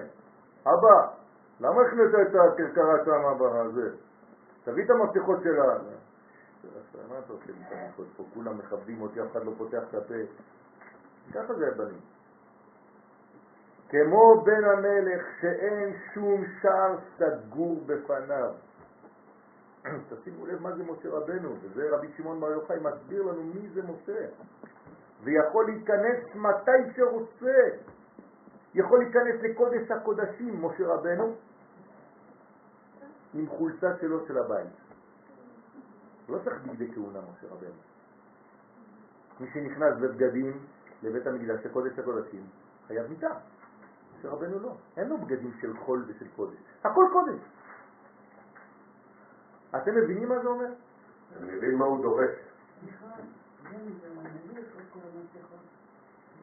[0.63, 1.07] אבא,
[1.59, 3.89] למה הכנסת את הכרכרה שם בזה?
[4.63, 5.77] תביא את המפתחות שלה.
[7.09, 8.23] מה אתה עושה לי את פה?
[8.33, 10.13] כולם מכבדים אותי, אף אחד לא פותח את הפה.
[11.33, 11.99] ככה זה הבנים.
[13.89, 18.53] כמו בן המלך שאין שום שער סגור בפניו.
[20.09, 23.81] תשימו לב מה זה משה רבנו, וזה רבי שמעון בר יוחאי מסביר לנו מי זה
[23.83, 24.25] משה.
[25.23, 27.69] ויכול להיכנס מתי שרוצה.
[28.75, 31.35] יכול להיכנס לקודש הקודשים, משה רבנו,
[33.33, 34.67] עם חולצה שלו של הבית.
[36.29, 37.79] לא צריך בגדי כהונה, משה רבנו.
[39.39, 40.59] מי שנכנס בבגדים
[41.03, 42.43] לבית המקדש, לקודש הקודשים,
[42.87, 43.31] חייב מיטה.
[44.19, 44.75] משה רבנו לא.
[44.97, 46.57] אין לו בגדים של חול ושל קודש.
[46.83, 47.39] הכל קודש.
[49.75, 50.69] אתם מבינים מה זה אומר?
[51.37, 52.29] אני מבין מה הוא דורש.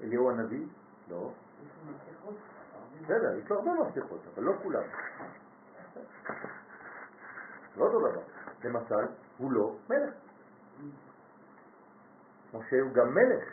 [0.02, 0.66] אליהו הנביא?
[1.10, 1.30] לא.
[3.02, 4.82] בסדר, יש לו הרבה מפתחות, אבל לא כולם.
[7.76, 8.20] לא אותו דבר.
[8.64, 9.06] למשל,
[9.38, 10.14] הוא לא מלך.
[12.54, 13.44] משה הוא גם מלך.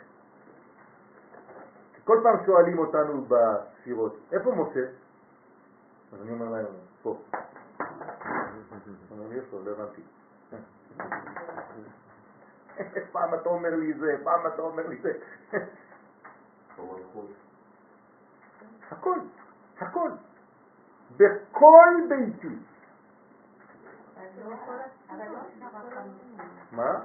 [2.04, 4.86] כל פעם שואלים אותנו בספירות, איפה משה?
[6.12, 6.66] אז אני אומר להם,
[7.02, 7.18] פה.
[9.10, 9.60] אומר לי, איפה?
[9.64, 10.02] לא הבנתי.
[13.12, 15.12] פעם אתה אומר לי זה, פעם אתה אומר לי זה.
[18.90, 19.18] הכל,
[19.78, 20.10] הכל.
[21.16, 22.56] בכל ביתי.
[26.72, 27.04] מה?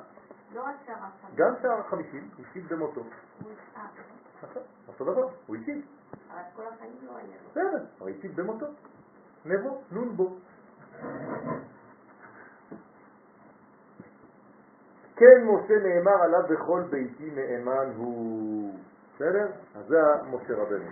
[0.54, 1.36] לא השער החמישי.
[1.36, 3.02] גם שער החמישים, השיב במותו.
[3.02, 3.82] הוא השאר.
[4.44, 5.86] נכון, אותו דבר, הוא השיב.
[6.32, 7.38] אבל כל החיים לא היה.
[7.52, 8.66] בסדר, הוא השיב במותו.
[9.46, 10.38] נבו, נון בו.
[15.16, 18.80] כן משה נאמר עליו בכל ביתי נאמן הוא.
[19.16, 19.48] בסדר?
[19.76, 19.98] אז זה
[20.32, 20.90] משה רבנו.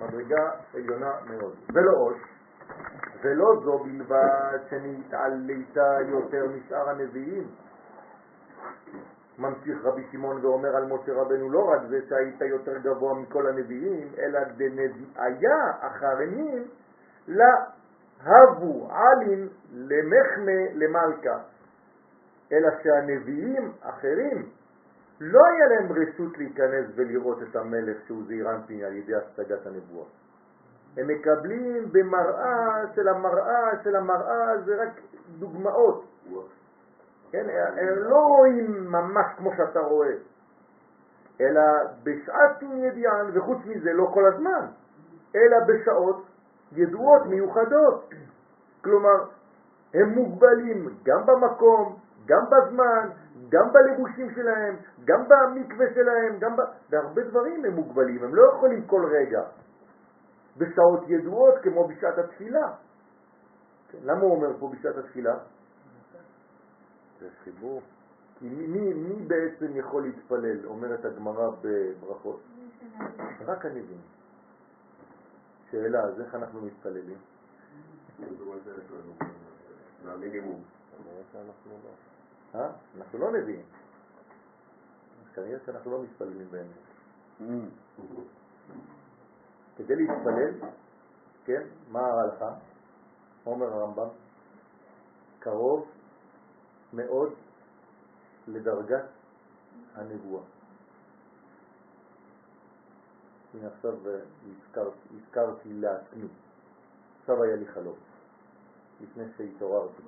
[0.00, 1.56] מדרגה עליונה מאוד.
[1.74, 2.16] ולא עוד,
[3.22, 5.76] ולא זו בלבד שנתעלית
[6.08, 7.48] יותר משאר הנביאים.
[9.38, 14.08] ממשיך רבי שמעון ואומר על משה רבנו לא רק זה שהיית יותר גבוה מכל הנביאים,
[14.18, 16.64] אלא דנביאיה אחריהם
[17.28, 21.38] להבו עלין למחמה למלכה.
[22.52, 24.48] אלא שהנביאים אחרים
[25.20, 30.06] לא היה להם רשות להיכנס ולראות את המלך שהוא זעירנטי על ידי השגת הנבואה.
[30.96, 35.00] הם מקבלים במראה של המראה של המראה, זה רק
[35.38, 36.04] דוגמאות.
[37.30, 37.46] כן,
[37.76, 40.12] הם לא רואים ממש כמו שאתה רואה,
[41.40, 41.62] אלא
[42.02, 44.66] בשעת ידיען, וחוץ מזה לא כל הזמן,
[45.36, 46.26] אלא בשעות
[46.72, 48.10] ידועות מיוחדות.
[48.84, 49.24] כלומר,
[49.94, 51.96] הם מוגבלים גם במקום,
[52.26, 53.08] גם בזמן,
[53.48, 56.60] גם בלבושים שלהם, גם במקווה שלהם, גם ב...
[56.90, 59.42] בהרבה דברים הם מוגבלים, הם לא יכולים כל רגע.
[60.56, 62.72] בשעות ידועות כמו בשעת התפילה.
[63.88, 65.38] כן, למה הוא אומר פה בשעת התפילה?
[67.20, 67.82] זה חיבור.
[68.38, 72.40] כי מי, מי, מי בעצם יכול להתפלל, אומרת הגמרא בברכות?
[73.46, 74.00] רק הנביאים.
[75.70, 77.18] שאלה, אז איך אנחנו מתפללים?
[80.04, 80.62] זה המינימום.
[82.54, 82.70] אה?
[82.98, 83.66] אנחנו לא נביאים.
[85.34, 86.88] כנראה שאנחנו לא מתפללים באמת.
[89.76, 90.68] כדי להתפלל,
[91.44, 92.54] כן, מה ההלכה?
[93.46, 94.08] אומר הרמב"ם,
[95.38, 95.90] קרוב
[96.92, 97.32] מאוד
[98.48, 99.04] לדרגת
[99.94, 100.42] הנבואה.
[103.54, 103.92] הנה עכשיו
[104.46, 106.28] הזכר, הזכרתי לעצמי,
[107.20, 107.96] עכשיו היה לי חלום,
[109.00, 110.02] לפני שהתעוררתי.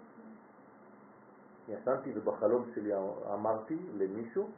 [1.70, 2.90] ישנתי ובחלום שלי
[3.34, 4.50] אמרתי למישהו,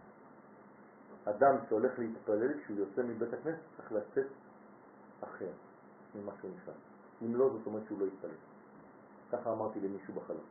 [1.25, 4.27] אדם שהולך להתפלל כשהוא יוצא מבית הכנסת צריך לצאת
[5.21, 5.51] אחר
[6.15, 6.75] ממה שהוא נכנס.
[7.23, 8.31] אם לא, זאת אומרת שהוא לא יתפלל.
[9.33, 10.45] ככה אמרתי למישהו בחלום.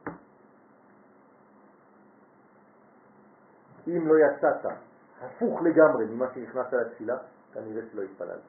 [3.88, 4.72] אם לא יצאת
[5.22, 7.18] הפוך לגמרי ממה שנכנסת לתפילה,
[7.54, 8.42] כנראה שלא התפללת.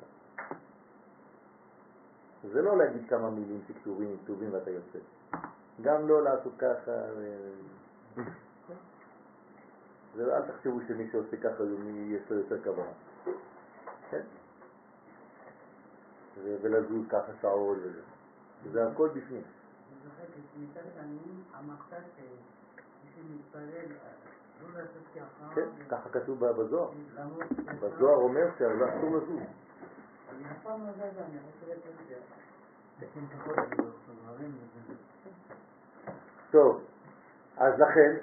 [2.53, 4.99] זה לא להגיד כמה מילים שכתובים כתובים ואתה יוצא.
[5.83, 6.93] גם לא לעשות ככה.
[10.17, 11.65] זה, אל תחשבו שמי שעושה ככה
[12.07, 12.93] יש לו יותר כוונה.
[14.11, 14.23] כן?
[16.45, 18.01] ולזוז ככה שעות וזה.
[18.73, 19.43] זה הכל בפנים.
[25.43, 25.55] לא.
[25.55, 26.91] כן, ככה כתוב בזוהר.
[27.81, 29.41] בזוהר אומר שאסור לזוז.
[30.31, 31.93] אני אף פעם לא זזה, אני רוצה לתת
[36.51, 36.85] טוב,
[37.63, 38.17] אז לכן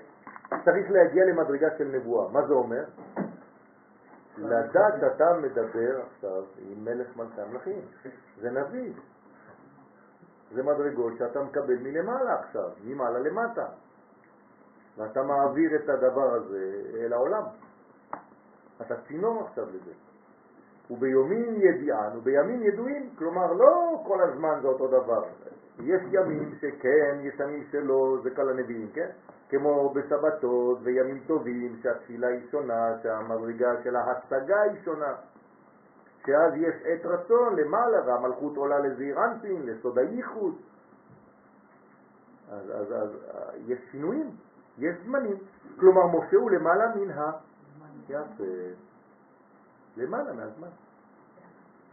[0.65, 2.31] צריך להגיע למדרגה של נבואה.
[2.31, 2.83] מה זה אומר?
[4.37, 7.81] לדעת שאתה מדבר עכשיו עם מלך מלכי המלכים.
[8.41, 8.93] זה נביא.
[10.51, 13.65] זה מדרגות שאתה מקבל מלמעלה עכשיו, ממעלה למטה.
[14.97, 17.43] ואתה מעביר את הדבר הזה אל העולם.
[18.81, 19.91] אתה צינור עכשיו לזה.
[20.91, 25.23] וביומין ידיען ובימים ידועים, כלומר לא כל הזמן זה אותו דבר.
[25.83, 29.09] יש ימים שכן, יש ימים שלא, זה כל הנביאים, כן?
[29.49, 35.15] כמו בשבתות וימים טובים שהתפילה היא שונה, שהמדרגה של ההשגה היא שונה.
[36.25, 40.55] שאז יש עת רצון למעלה והמלכות עולה לזעיר לסוד הייחוד.
[42.51, 43.09] אז, אז, אז
[43.67, 44.29] יש שינויים,
[44.77, 45.37] יש זמנים.
[45.79, 47.31] כלומר משה הוא למעלה מן ה...
[49.97, 50.67] למעלה מהזמן.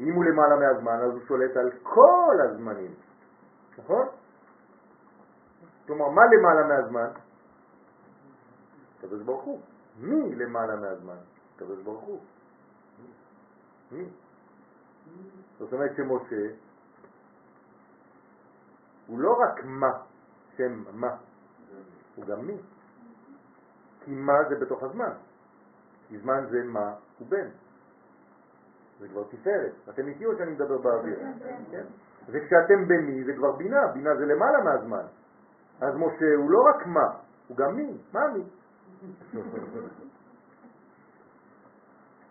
[0.00, 2.94] אם הוא למעלה מהזמן, אז הוא שולט על כל הזמנים,
[3.78, 4.06] נכון?
[5.86, 7.08] כלומר, מה למעלה מהזמן?
[8.98, 9.60] הקדוש ברוך הוא.
[10.00, 11.16] מי למעלה מהזמן?
[11.54, 12.20] הקדוש ברוך הוא.
[13.92, 14.04] מי?
[15.58, 16.54] זאת אומרת שמשה
[19.06, 19.92] הוא לא רק מה,
[20.56, 21.16] שם מה,
[22.14, 22.56] הוא גם מי.
[24.04, 25.12] כי מה זה בתוך הזמן.
[26.08, 27.48] כי זמן זה מה הוא בן.
[29.00, 29.72] זה כבר תפארת.
[29.88, 31.18] אתם איתי או שאני מדבר באוויר?
[31.70, 31.84] כן.
[32.28, 35.06] וכשאתם במי זה כבר בינה, בינה זה למעלה מהזמן.
[35.80, 37.08] אז משה הוא לא רק מה,
[37.48, 38.42] הוא גם מי, מה מי?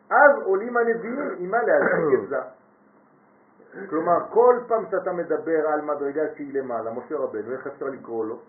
[0.10, 2.38] אז עולים הנביאים עמה להזיק את זה.
[3.89, 8.39] כלומר, כל פעם שאתה מדבר על מדרגה שהיא למעלה, משה רבנו, איך אפשר לקרוא לו?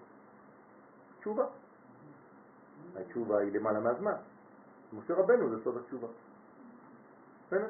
[1.18, 1.44] תשובה.
[2.96, 4.14] התשובה היא למעלה מהזמן.
[4.92, 6.08] משה רבנו זה סוד התשובה.
[7.46, 7.66] בסדר?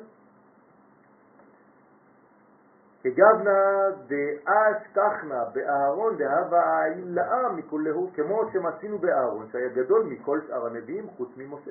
[3.06, 11.28] כגבנה דאשכחנה באהרון דהבה העילאה מכולהו, כמו שמצינו באהרון, שהיה גדול מכל שאר הנביאים חוץ
[11.36, 11.70] ממשה.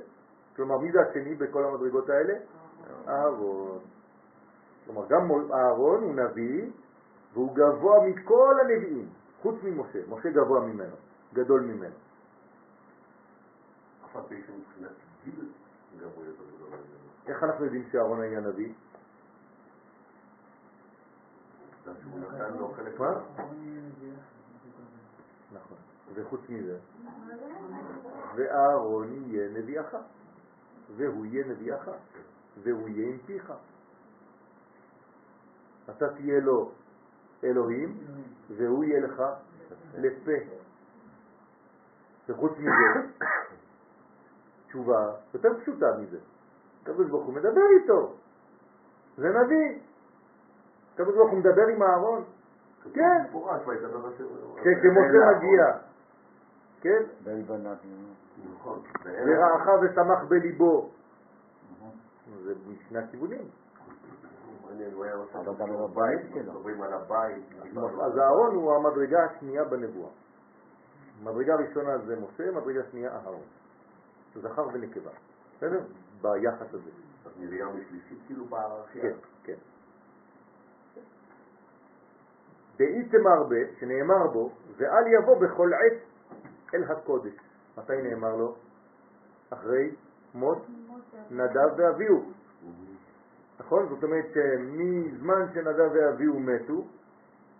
[0.55, 2.33] כלומר, מי זה השני בכל המדרגות האלה?
[3.07, 3.79] אהרון.
[4.85, 6.71] כלומר, גם אהרון הוא נביא,
[7.33, 9.09] והוא גבוה מכל הנביאים,
[9.41, 9.99] חוץ ממשה.
[10.09, 10.95] משה גבוה ממנו,
[11.33, 11.95] גדול ממנו.
[17.27, 18.73] איך אנחנו יודעים שאהרון היה נביא?
[21.85, 23.11] בגלל שהוא נתן לו חלק מה?
[23.11, 23.43] מה-
[25.53, 25.77] נכון.
[26.13, 26.77] וחוץ מזה,
[28.35, 29.95] ואהרון יהיה נביאך,
[30.97, 31.89] והוא יהיה נביאך,
[32.63, 33.53] והוא יהיה עם פיך.
[35.89, 36.71] אתה תהיה לו
[37.43, 37.97] אלוהים,
[38.57, 39.23] והוא יהיה לך
[39.97, 40.31] לפה.
[42.29, 43.07] וחוץ מזה,
[44.67, 46.17] תשובה יותר פשוטה מזה.
[46.81, 48.13] הקדוש ברוך הוא מדבר איתו,
[49.17, 49.79] זה נביא.
[50.95, 52.23] הקדוש ברוך הוא מדבר עם אהרון,
[52.93, 53.23] כן.
[54.63, 55.65] כשמשה מגיע,
[56.81, 57.03] כן?
[57.23, 57.77] בן בנת.
[58.53, 58.79] נכון.
[59.03, 60.89] ורעך ושמח בליבו.
[62.43, 63.47] זה משני הכיוונים.
[66.93, 67.41] הבית.
[68.01, 70.09] אז אהרון הוא המדרגה השנייה בנבואה.
[71.23, 73.41] מדרגה ראשונה זה משה, מדרגה שנייה אהרון.
[74.35, 75.11] זכר ונקבה.
[75.57, 75.79] בסדר?
[76.21, 76.89] ביחס הזה.
[77.25, 78.99] אז מרים משלישית כאילו בהערכה.
[79.01, 79.57] כן, כן.
[82.77, 85.97] דאיתמר ב' שנאמר בו, ואל יבוא בכל עת
[86.73, 87.33] אל הקודש.
[87.77, 88.55] מתי נאמר לו?
[89.49, 89.95] אחרי
[90.33, 90.65] מות
[91.31, 92.23] נדב ואביהו.
[93.59, 93.89] נכון?
[93.89, 96.85] זאת אומרת שמזמן שנדב ואביהו מתו,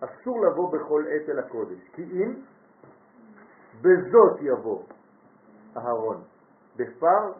[0.00, 1.78] אסור לבוא בכל עת אל הקודש.
[1.92, 2.34] כי אם
[3.80, 4.82] בזאת יבוא
[5.76, 6.22] אהרון,
[6.76, 7.32] בפר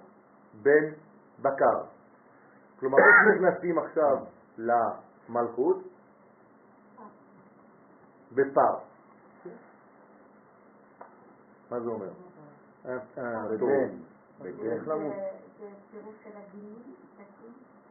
[0.62, 0.92] בן
[1.42, 1.80] בקר.
[2.80, 4.16] כלומר, איך נכנסים עכשיו
[4.58, 5.95] למלכות?
[8.32, 8.78] בפר.
[11.70, 12.08] מה זה אומר?
[12.86, 13.46] אה, אה,
[14.86, 15.14] למות?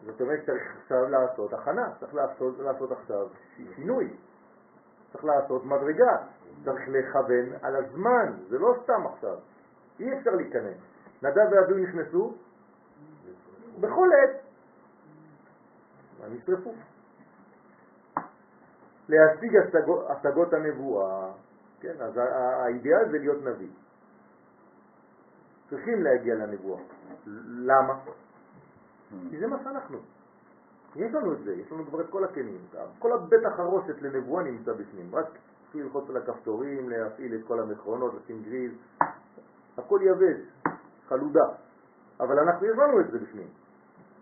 [0.06, 3.28] זאת אומרת צריך עכשיו לעשות הכנה, צריך לעשות, לעשות עכשיו
[3.76, 4.14] שינוי,
[5.12, 6.18] צריך לעשות מדרגה,
[6.66, 9.38] צריך לכוון על הזמן, זה לא סתם עכשיו,
[10.00, 10.78] אי אפשר להיכנס.
[11.24, 12.34] נדב ואביהו נכנסו?
[13.80, 14.42] בכל עת,
[16.24, 16.74] הם נשרפו.
[19.10, 21.32] להשיג השגות, השגות הנבואה,
[21.80, 23.68] כן, אז ה- ה- האידאל זה להיות נביא.
[25.70, 26.80] צריכים להגיע לנבואה.
[27.48, 27.94] למה?
[29.30, 29.98] כי זה מה שאנחנו.
[30.96, 32.58] יש לנו את זה, יש לנו כבר את כל הכלים.
[33.00, 35.26] כל הבית החרושת לנבואה נמצא בפנים, רק
[35.72, 38.72] צריך ללחוץ על הכפתורים, להפעיל את כל המכרונות, לשים גריז,
[39.78, 40.38] הכל יבש,
[41.08, 41.46] חלודה.
[42.20, 43.48] אבל אנחנו הבנו את זה בפנים,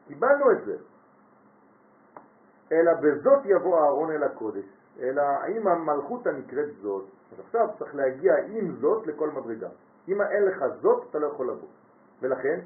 [0.07, 0.77] קיבלנו את זה.
[2.73, 4.65] אלא בזאת יבוא אהרון אל הקודש,
[4.99, 9.69] אלא האם המלכות הנקראת זאת, אז עכשיו צריך להגיע עם זאת לכל מדרגה.
[10.07, 11.67] אם אין לך זאת, אתה לא יכול לבוא.
[12.21, 12.59] ולכן,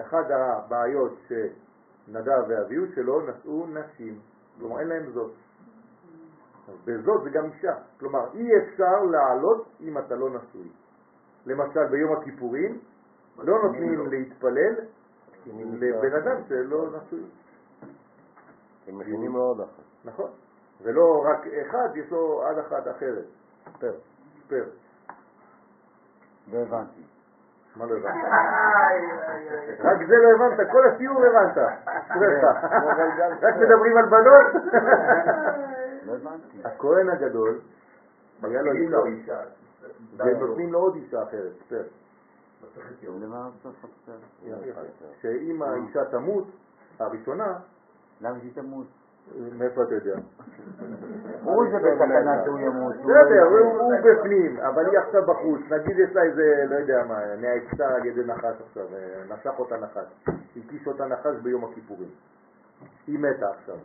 [0.00, 4.18] אחת הבעיות שנדב ואביהו שלו נשאו נשים,
[4.58, 5.32] כלומר אין להם זאת.
[6.84, 10.68] בזאת זה גם אישה, כלומר אי אפשר לעלות אם אתה לא נשוי.
[11.46, 12.78] למשל ביום הכיפורים
[13.38, 14.74] לא נותנים להתפלל
[15.56, 17.24] לבן אדם שלא נשוי.
[18.90, 19.82] הם מכינים מאוד אחת.
[20.04, 20.30] נכון.
[20.82, 23.24] ולא רק אחד, יש לו עד אחת אחרת.
[23.78, 23.92] פר.
[24.48, 24.64] פר.
[26.52, 27.02] לא הבנתי.
[27.76, 28.14] מה לא הבנת?
[29.80, 31.58] רק זה לא הבנת, כל הסיור הבנת.
[31.84, 32.44] אשריך.
[33.42, 34.64] רק מדברים על בנות.
[36.06, 36.58] לא הבנתי.
[36.64, 37.60] הכהן הגדול,
[38.42, 39.40] היה לו אישה.
[40.16, 41.82] ונותנים לו עוד אישה אחרת, פר.
[45.22, 46.44] שאם האישה תמות,
[46.98, 47.58] הראשונה,
[48.20, 48.86] למה שהיא תמות?
[49.58, 50.16] מאיפה אתה יודע?
[51.44, 52.94] הוא זה בסכנה שהוא ימות.
[52.96, 55.60] בסדר, הוא בפנים, אבל היא עכשיו בחוץ.
[55.70, 58.86] נגיד יש לה איזה, לא יודע מה, נעצה על ידי נחש עכשיו,
[59.28, 60.28] נשך אותה נחש.
[60.56, 62.08] הקיש אותה נחש ביום הכיפורים.
[63.06, 63.76] היא מתה עכשיו.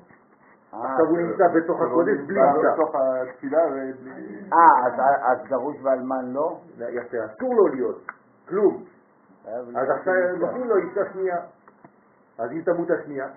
[0.72, 2.72] עכשיו הוא נמצא בתוך הקודש בלי אישה.
[2.74, 4.12] בתוך התפילה ובלי...
[4.54, 6.60] אה, אז- גרוש ואלמן לא?
[6.80, 8.02] יפה, אסור לו להיות,
[8.50, 8.84] כלום.
[9.76, 10.14] אז עכשיו.
[10.38, 11.38] נותנים לו אישה שנייה.
[12.38, 13.28] אז אם תמות השנייה,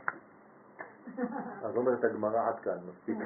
[1.62, 3.18] אז אומרת הגמרא עד כאן, מספיק.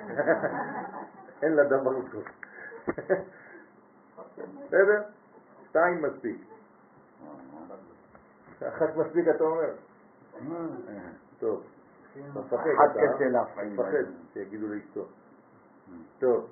[1.43, 2.21] אין לה דם בראשו.
[4.67, 5.03] בסדר?
[5.69, 6.45] שתיים מספיק.
[8.69, 9.75] אחת מספיק אתה אומר?
[11.39, 11.63] טוב.
[12.13, 13.65] אתה מפחד, אתה.
[13.65, 15.07] מפחד שיגידו לאשתו.
[16.19, 16.49] טוב.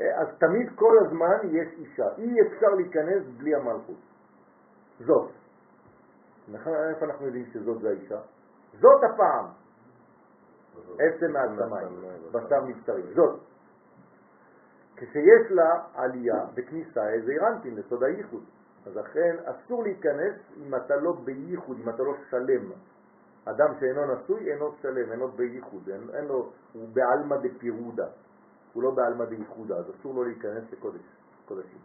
[0.00, 2.06] אה, אז תמיד כל הזמן יש אישה.
[2.18, 3.96] אי אפשר להיכנס בלי המלכות.
[5.00, 5.30] זאת.
[6.48, 8.20] נכון, איפה אנחנו יודעים שזאת זה האישה?
[8.72, 9.46] זאת הפעם.
[10.98, 11.88] עצם מהשמיים,
[12.32, 13.02] בשר מבשרי.
[13.14, 13.40] זאת.
[14.96, 18.44] כשיש לה עלייה בכניסה איזה אירנטין לסוד הייחוד.
[18.86, 22.72] אז לכן אסור להיכנס אם אתה לא בייחוד, אם אתה לא שלם.
[23.44, 28.06] אדם שאינו נשוי אינו שלם, אינו בייחוד, אין, אין לו, הוא בעלמא דפירודה,
[28.72, 31.00] הוא לא בעלמא דייחודה, אז אסור לו להיכנס לקודש,
[31.48, 31.78] קודשים.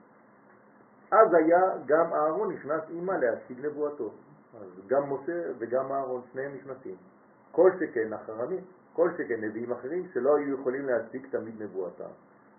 [1.12, 4.12] אז היה גם אהרון נכנס עימה להשיג נבואתו.
[4.62, 6.96] אז גם משה וגם אהרון, שניהם נכנסים.
[7.52, 12.10] כל שכן אחרונים, כל שכן נביאים אחרים שלא היו יכולים להשיג תמיד נבואתם.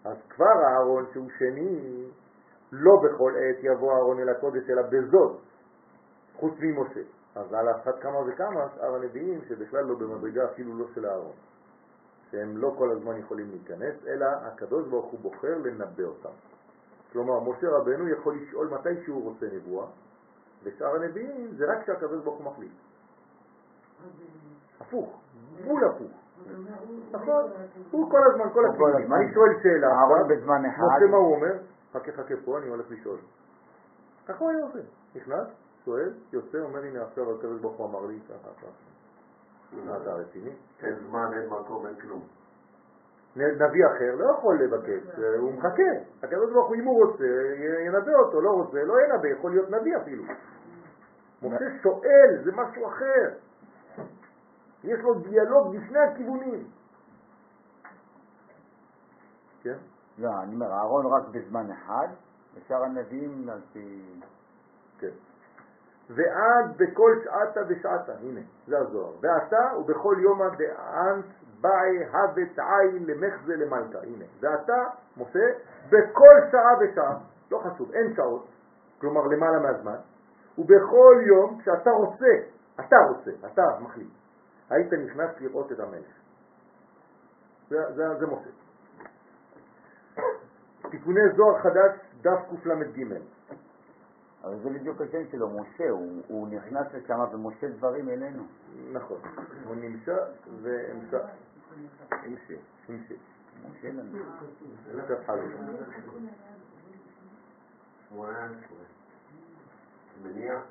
[0.05, 2.05] אז כבר אהרון שהוא שני,
[2.73, 5.41] לא בכל עת יבוא אהרון אל הקודש אלא בזאת,
[6.35, 7.01] חוץ ממשה.
[7.35, 11.33] אז על אחת כמה וכמה שאר הנביאים שבכלל לא במדרגה אפילו לא של אהרון.
[12.31, 16.35] שהם לא כל הזמן יכולים להיכנס, אלא הקדוש ברוך הוא בוחר לנבא אותם.
[17.13, 19.87] כלומר, משה רבנו יכול לשאול מתי שהוא רוצה נבואה,
[20.65, 22.73] ושאר הנביאים זה רק כשהקדוש ברוך הוא מחליט.
[24.81, 25.21] הפוך,
[25.67, 26.11] בול הפוך.
[27.13, 27.45] נכון,
[27.91, 29.05] הוא כל הזמן, כל הכיוונים.
[29.05, 29.17] הזמן.
[29.17, 30.83] אני שואל שאלה, אהרון עכשיו, בזמן אחד.
[30.97, 31.53] משה מה הוא אומר?
[31.93, 33.19] חכה חכה פה, אני הולך לשאול.
[34.27, 34.79] ככה הוא היה עושה.
[35.15, 35.49] נכנס,
[35.85, 38.67] שואל, יוצא, אומר הנה עכשיו הקדוש ברוך הוא אמר לי ככה ככה.
[39.87, 40.51] מה אתה רציני?
[40.83, 42.23] אין זמן, אין מקום, אין כלום.
[43.37, 45.93] נביא אחר לא יכול לבקש, אה, הוא מחכה.
[46.23, 47.25] הקדוש ברוך הוא אם הוא רוצה,
[47.87, 50.25] ינבא אותו, לא רוצה, לא ינבא, יכול להיות נביא אפילו.
[51.43, 53.29] משה שואל, זה משהו אחר.
[54.85, 56.65] יש לו דיאלוג בשני הכיוונים.
[59.63, 59.77] כן?
[60.19, 62.09] לא, אני אומר, אהרון רק בזמן אחד,
[62.55, 64.03] ושאר הנביאים על פי...
[64.99, 65.09] כן.
[66.11, 69.13] ועד בכל שעתה ושעתה, הנה, זה הזוהר.
[69.21, 71.25] ועתה ובכל יומא דאנט
[71.61, 74.25] באי הבט עין למחזה למלכה, הנה.
[74.41, 74.85] ועתה,
[75.17, 75.47] משה,
[75.87, 77.19] בכל שעה ושעה,
[77.51, 78.47] לא חשוב, אין שעות,
[79.01, 79.97] כלומר למעלה מהזמן,
[80.59, 82.35] ובכל יום כשאתה רוצה,
[82.81, 84.09] אתה רוצה, אתה מחליט,
[84.71, 86.07] היית נכנס לראות את המלך.
[87.69, 88.51] זה, זה, זה משה.
[90.91, 93.05] תיקוני זוהר חדש, דף קל"ג.
[94.45, 98.43] אבל זה בדיוק השם שלו, משה, הוא, הוא נכנס לשם ומשה דברים אלינו.
[98.93, 99.19] נכון,
[99.67, 100.17] הוא נמצא
[100.63, 101.25] והמשך.
[102.13, 102.55] משה.
[102.89, 103.17] המשך.
[103.71, 104.19] משה לנו.
[110.23, 110.63] מניח.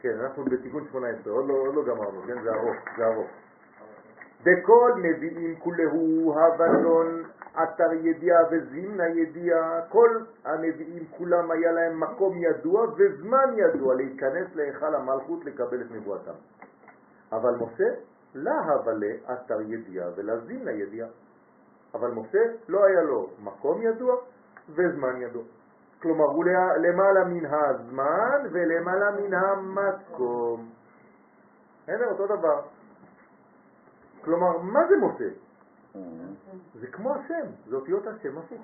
[0.00, 2.42] כן, אנחנו בתיקון 18, עוד לא, עוד לא גמרנו, כן?
[2.42, 3.30] זה ארוך, זה ארוך.
[4.42, 7.24] דכל נביאים כולהו הבלון
[7.62, 14.94] אתר ידיעה וזימנה ידיעה, כל הנביאים כולם היה להם מקום ידוע וזמן ידוע להיכנס להיכל
[14.94, 16.32] המלכות לקבל את נבואתם.
[17.32, 17.88] אבל משה,
[18.34, 21.08] לה הבלה אתר ידיעה ולזימנה ידיעה.
[21.94, 24.16] אבל משה לא היה לו מקום ידוע
[24.68, 25.42] וזמן ידוע.
[26.02, 26.44] כלומר, הוא
[26.76, 30.70] למעלה מן הזמן ולמעלה מן המקום.
[31.88, 32.60] הנה אותו דבר.
[34.24, 35.47] כלומר, מה זה משה?
[36.80, 38.60] זה כמו השם, זה אותיות השם הפוך.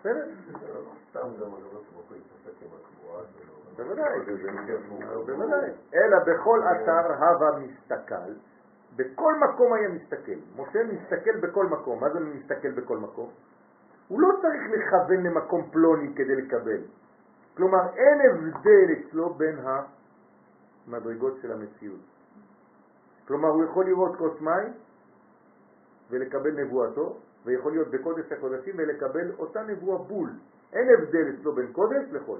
[0.00, 0.26] בסדר?
[3.38, 3.54] שלו.
[3.76, 4.20] בוודאי,
[5.26, 5.70] בוודאי.
[5.94, 8.32] אלא בכל אתר הווה מסתכל,
[8.96, 10.38] בכל מקום היה מסתכל.
[10.56, 12.00] משה מסתכל בכל מקום.
[12.00, 13.30] מה זה מסתכל בכל מקום?
[14.08, 16.80] הוא לא צריך לכוון למקום פלוני כדי לקבל.
[17.56, 19.58] כלומר, אין הבדל אצלו בין
[20.86, 22.17] המדרגות של המציאות.
[23.28, 24.72] כלומר, הוא יכול לראות כוס מים
[26.10, 30.30] ולקבל נבואתו, ויכול להיות בקודש הקודשים ולקבל אותה נבואה בול.
[30.72, 32.38] אין הבדל אצלו בין קודש לחול.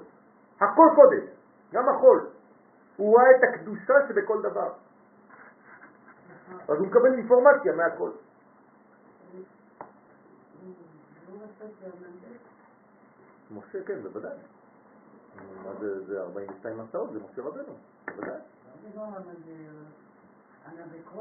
[0.61, 1.25] הכל קודש,
[1.73, 2.27] גם החול.
[2.97, 4.73] הוא רואה את הקדושה שבכל דבר.
[6.69, 8.11] אז הוא מקבל אינפורמציה מהכל.
[13.51, 14.39] משה, כן, בוודאי.
[15.65, 17.75] מה זה, זה 42 מסעות, זה משה רבנו,
[18.07, 18.41] בוודאי.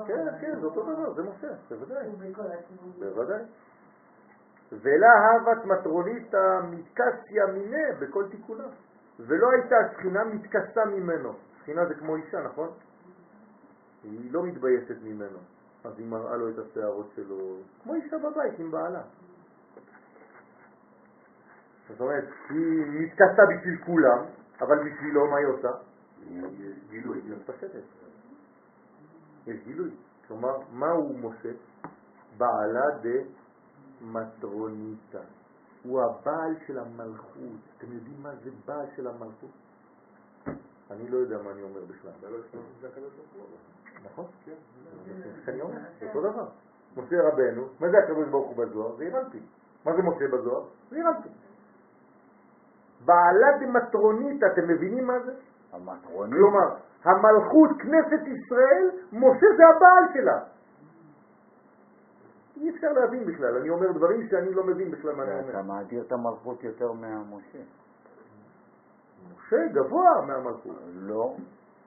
[0.07, 2.09] כן, כן, זה אותו דבר, זה משה, בוודאי.
[2.99, 3.43] בוודאי.
[4.71, 8.67] ולהבת מטרוניתא מתקסיה מיני בכל תיקונה.
[9.19, 11.33] ולא הייתה השכינה מתכסה ממנו.
[11.61, 12.69] שכינה זה כמו אישה, נכון?
[14.03, 15.37] היא לא מתביישת ממנו.
[15.83, 19.01] אז היא מראה לו את השערות שלו, כמו אישה בבית עם בעלה.
[21.89, 24.25] זאת אומרת, היא מתכסה בשביל כולם,
[24.61, 25.69] אבל בשבילו מה היא עושה?
[26.89, 27.96] גילוי, היא מתפשטת.
[29.47, 29.91] יש גילוי.
[30.27, 31.51] כלומר, מה הוא משה?
[32.37, 32.85] בעלה
[34.01, 35.21] דמטרוניתא.
[35.83, 37.61] הוא הבעל של המלכות.
[37.77, 39.49] אתם יודעים מה זה בעל של המלכות?
[40.91, 42.11] אני לא יודע מה אני אומר בכלל.
[44.03, 44.25] נכון?
[44.45, 44.55] כן.
[45.47, 46.47] אני אומר, אותו דבר.
[46.97, 48.95] משה רבנו, מה זה הקדוש ברוך הוא בזוהר?
[48.95, 49.39] זה אירנטי.
[49.85, 50.63] מה זה משה בזוהר?
[50.89, 51.29] זה אירנטי.
[53.05, 55.33] בעלה דמטרונית, אתם מבינים מה זה?
[55.77, 56.33] המטרונית.
[56.33, 56.67] כלומר,
[57.03, 60.39] המלכות, כנסת ישראל, משה זה הבעל שלה.
[62.57, 65.73] אי אפשר להבין בכלל, אני אומר דברים שאני לא מבין בכלל מה אני אתה אומר.
[65.73, 67.63] מאדיר את המלכות יותר מהמשה.
[69.31, 70.75] משה גבוה מהמלכות.
[70.95, 71.35] לא.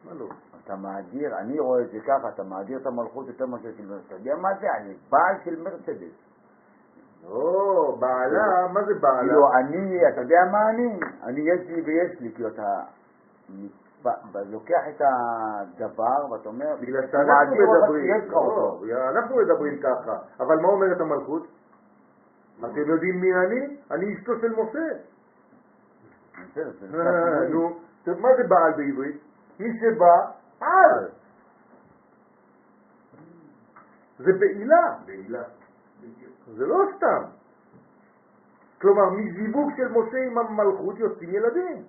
[0.04, 0.26] מה לא?
[0.64, 4.06] אתה מאדיר, אני רואה את זה ככה, אתה מאדיר את המלכות יותר מאשר של מרצדס.
[4.06, 4.66] אתה יודע מה זה?
[4.76, 6.16] אני בעל של מרצדס.
[7.28, 9.20] לא, בעלה, מה זה בעלה?
[9.20, 11.00] כאילו אני, אתה יודע מה אני?
[11.22, 12.82] אני יש לי ויש לי, כאילו אתה
[14.50, 18.10] לוקח את הדבר ואתה אומר, בגלל שאנחנו מדברים.
[18.30, 21.46] לא, אנחנו מדברים ככה, אבל מה אומרת המלכות?
[22.58, 23.76] אתם יודעים מי אני?
[23.90, 24.88] אני אשתו של משה.
[26.94, 29.20] אה, נו, מה זה בעל בעברית?
[29.60, 31.08] מי שבא, על.
[34.18, 35.42] זה בעילה, בעילה.
[36.56, 37.22] זה לא סתם.
[38.80, 41.84] כלומר, מזיווג של משה עם המלכות יוצאים ילדים.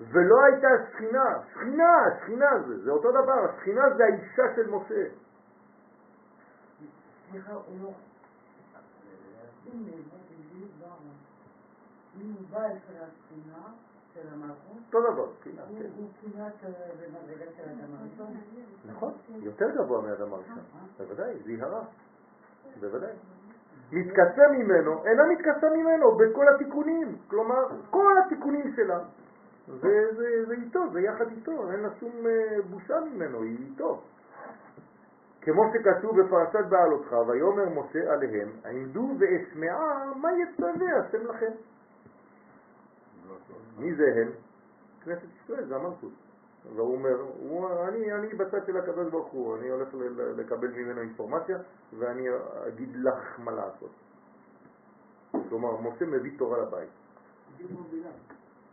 [0.00, 5.04] ולא הייתה שכינה, שכינה, שכינה זה, זה אותו דבר, השכינה זה האישה של משה.
[7.30, 7.90] סליחה, הוא לא...
[12.20, 13.68] אם הוא הספינה,
[14.14, 15.50] של המלכות, אותו דבר, כן.
[15.96, 18.36] הוא כמעט אה, במדרגה של אדם הראשון.
[18.86, 20.58] נכון, יותר גבוה מאדם הראשון,
[20.98, 21.84] בוודאי, זיהרה,
[22.80, 23.12] בוודאי.
[23.92, 28.98] מתכסה ממנו, אינה מתכסה ממנו בכל התיקונים, כלומר, כל התיקונים שלה.
[29.66, 30.14] זה,
[30.46, 34.02] זה, איתו, זה יחד איתו, אין לה שום אה, בושה ממנו, היא איתו.
[35.40, 41.52] כמו שכתוב בפרשת בעלותך, ויאמר משה עליהם, עמדו ואשמעה מה יצווה השם לכם.
[43.78, 44.30] מי זה הם?
[45.04, 46.12] כנסת ישראל, זה המלכות.
[46.74, 49.88] והוא אומר, הוא, אני, אני בצד של הקדוש ברוך הוא, אני הולך
[50.36, 51.58] לקבל ממנו אינפורמציה
[51.98, 52.28] ואני
[52.68, 53.90] אגיד לך מה לעשות.
[55.48, 56.90] כלומר, משה מביא תורה לבית.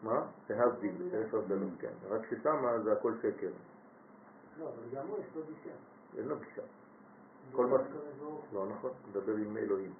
[0.03, 0.25] מה?
[0.49, 1.93] להבדיל, אלף הבדלות, כן.
[2.09, 3.47] רק ששם זה הכל שקר,
[4.59, 5.75] לא, אבל גם הוא יש לו גישה.
[6.17, 6.61] אין לו גישה.
[7.51, 7.77] כל מה...
[8.53, 9.93] לא נכון, מדבר עם אלוהים.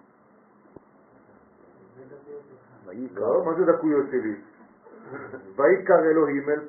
[3.16, 4.42] לא, מה זה דקויות שלי?
[5.56, 6.60] ויקרא אלוהים אל,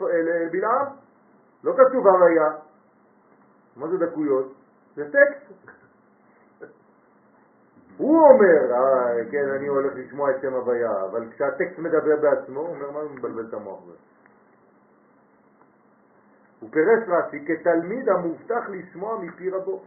[0.52, 0.86] בלעם.
[1.64, 2.50] לא כתוב הוויה.
[3.76, 4.52] מה זה דקויות?
[4.96, 5.70] זה טקסט.
[7.96, 12.68] הוא אומר, אה, כן, אני הולך לשמוע את שם הוויה, אבל כשהטקסט מדבר בעצמו, הוא
[12.68, 13.96] אומר, מה הוא מבלבל את המוח הזה?
[16.60, 19.82] הוא פירש רש"י כתלמיד המובטח לשמוע מפי רבו.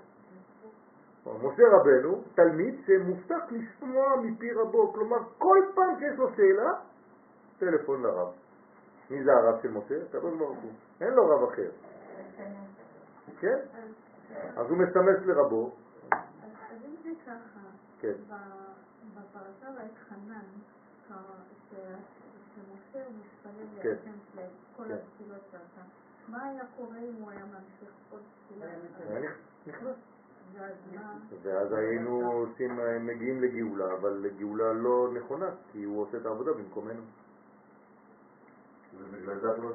[1.43, 6.71] משה רבנו, תלמיד שמובטח לשמוע מפי רבו, כלומר כל פעם שיש לו שאלה,
[7.59, 8.27] טלפון לרב.
[9.09, 9.95] מי זה הרב של משה?
[10.09, 10.71] הקדוש ברוך הוא.
[11.01, 11.69] אין לו רב אחר.
[13.39, 13.57] כן?
[14.55, 15.71] אז הוא מסמס לרבו,
[16.11, 16.19] אז
[16.71, 17.56] אז אם זה ככה,
[18.02, 18.14] כן,
[19.15, 20.45] בפרשה ואתחנן,
[21.07, 21.11] ש-
[22.56, 23.90] שמשה מתפלל כן.
[23.90, 24.11] להשם
[24.76, 24.94] כל כן.
[24.94, 25.86] התפילות שלך,
[26.28, 28.65] מה היה קורה אם הוא היה ממשיך עוד תפילה?
[29.10, 29.95] היה נכ- נכנס.
[31.44, 37.02] ואז היינו עושים, מגיעים לגאולה, אבל לגאולה לא נכונה, כי הוא עושה את העבודה במקומנו.
[37.02, 38.86] ובגלל זה הקדוש ברוך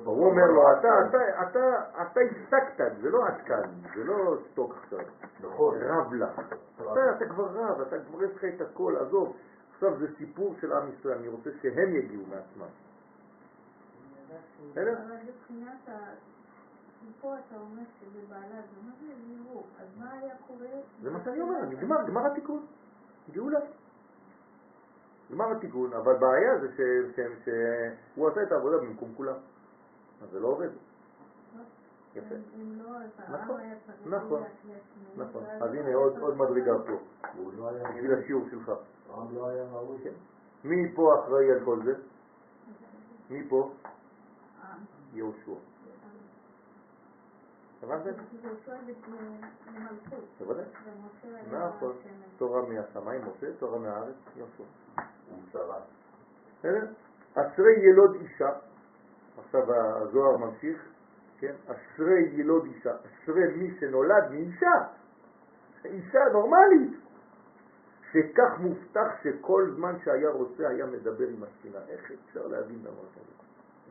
[0.05, 4.75] הוא אומר לו, אתה, אתה, אתה, אתה הפסקת, זה לא עד כאן, זה לא סטוק
[4.83, 4.99] עכשיו.
[5.41, 5.79] נכון.
[5.83, 6.41] רב לך.
[6.77, 9.37] אתה, אתה כבר רב, אתה כבר יש לך את הכל, עזוב.
[9.75, 12.73] עכשיו זה סיפור של עם ישראל, אני רוצה שהם יגיעו מעצמם.
[14.71, 14.93] בסדר?
[14.93, 15.93] אבל מבחינת ה...
[17.21, 19.67] פה אתה אומר שזה בעלה, זה מה זה ליהוק?
[19.81, 20.81] אז מה היה קורה?
[21.03, 22.67] זה מה שאני אומר, נגמר, גמר התיקון.
[23.33, 23.61] גאולה.
[25.33, 27.45] גמר התיקון, אבל בעיה זה ש- ש-
[28.15, 29.35] שהוא עשה את העבודה במקום כולם.
[30.23, 30.69] אז זה לא עובד.
[32.15, 32.35] יפה.
[32.59, 32.99] לא,
[33.29, 33.61] נכון,
[34.07, 34.43] נכון,
[35.17, 35.45] נכון.
[35.61, 36.73] אז הנה עוד מדרגה.
[36.87, 36.93] פה,
[37.37, 38.73] הוא לא היה בשביל השיעור שלך.
[39.11, 39.99] העם היה ראוי.
[40.65, 41.95] מי פה אחראי על כל זה?
[43.31, 43.71] מי פה?
[45.15, 45.53] יהושע.
[47.83, 48.11] הבנתם?
[48.43, 48.49] זה
[49.75, 50.65] למלכות, בוודאי.
[51.47, 51.93] נכון.
[52.01, 52.13] השמן.
[52.37, 54.15] תורה מהשמיים משה, תורה מהארץ
[55.53, 55.81] שרד.
[56.59, 56.87] בסדר?
[57.35, 58.51] אשרי ילוד אישה,
[59.39, 60.89] עכשיו הזוהר ממשיך,
[61.39, 61.55] כן?
[61.67, 64.87] אשרי ילוד אישה, אשרי מי שנולד מאישה,
[65.85, 66.93] אישה נורמלית,
[68.13, 71.79] שכך מובטח שכל זמן שהיה רוצה היה מדבר עם השכינה.
[71.89, 73.33] איך אפשר להבין דבר כזה?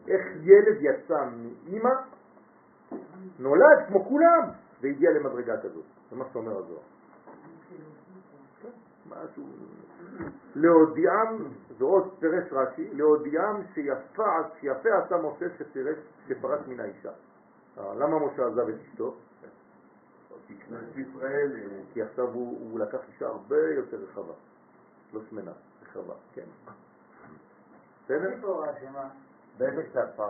[0.08, 1.90] איך ילד יצא מאימא,
[3.40, 4.50] נולד כמו כולם,
[4.82, 5.86] והגיע למדרגה כזאת.
[6.10, 6.82] זה מה שאומר הזוהר.
[9.10, 9.44] משהו...
[10.56, 11.48] להודיעם,
[11.78, 14.24] זה עוד פירש רש"י, להודיעם שיפה,
[14.84, 15.98] עשה משה שפירש,
[16.28, 17.12] שפרש מן האישה.
[17.78, 19.16] אה, למה משה עזב את אשתו?
[20.48, 20.54] כי
[21.24, 21.30] אה,
[21.94, 24.34] כי עכשיו הוא, הוא לקח אישה הרבה יותר רחבה,
[25.14, 25.52] לא שמנה,
[25.84, 26.46] רחבה, כן.
[28.06, 28.30] בסדר?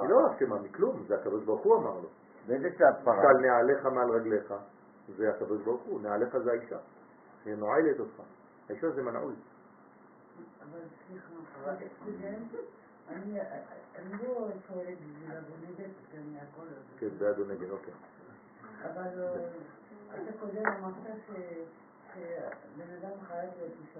[0.01, 2.09] היא לא אשמה מכלום, זה הקדוש ברוך הוא אמר לו.
[2.47, 3.21] באיזה קצת פרה?
[3.21, 4.53] של נעליך מעל רגליך,
[5.17, 6.77] זה הקדוש ברוך הוא, נעליך זה האישה,
[7.45, 8.21] היא נועלת אותך.
[8.69, 9.33] האישה זה מנעול.
[10.61, 11.27] אבל סליחה,
[11.63, 11.73] אבל
[13.95, 16.67] אני לא שואלת בשביל כי אני הכל.
[16.99, 17.93] כן, זה אדונגן, אוקיי.
[18.81, 19.35] אבל אה,
[20.09, 20.93] אתה קודם אמרת
[21.27, 23.99] שבן אדם חייב להיות אישה.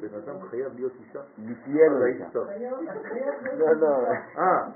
[0.00, 1.20] בן אדם חייב להיות אישה.
[1.38, 2.38] נתיהיה לו אישה.
[3.56, 4.08] לא, לא.
[4.38, 4.68] אה,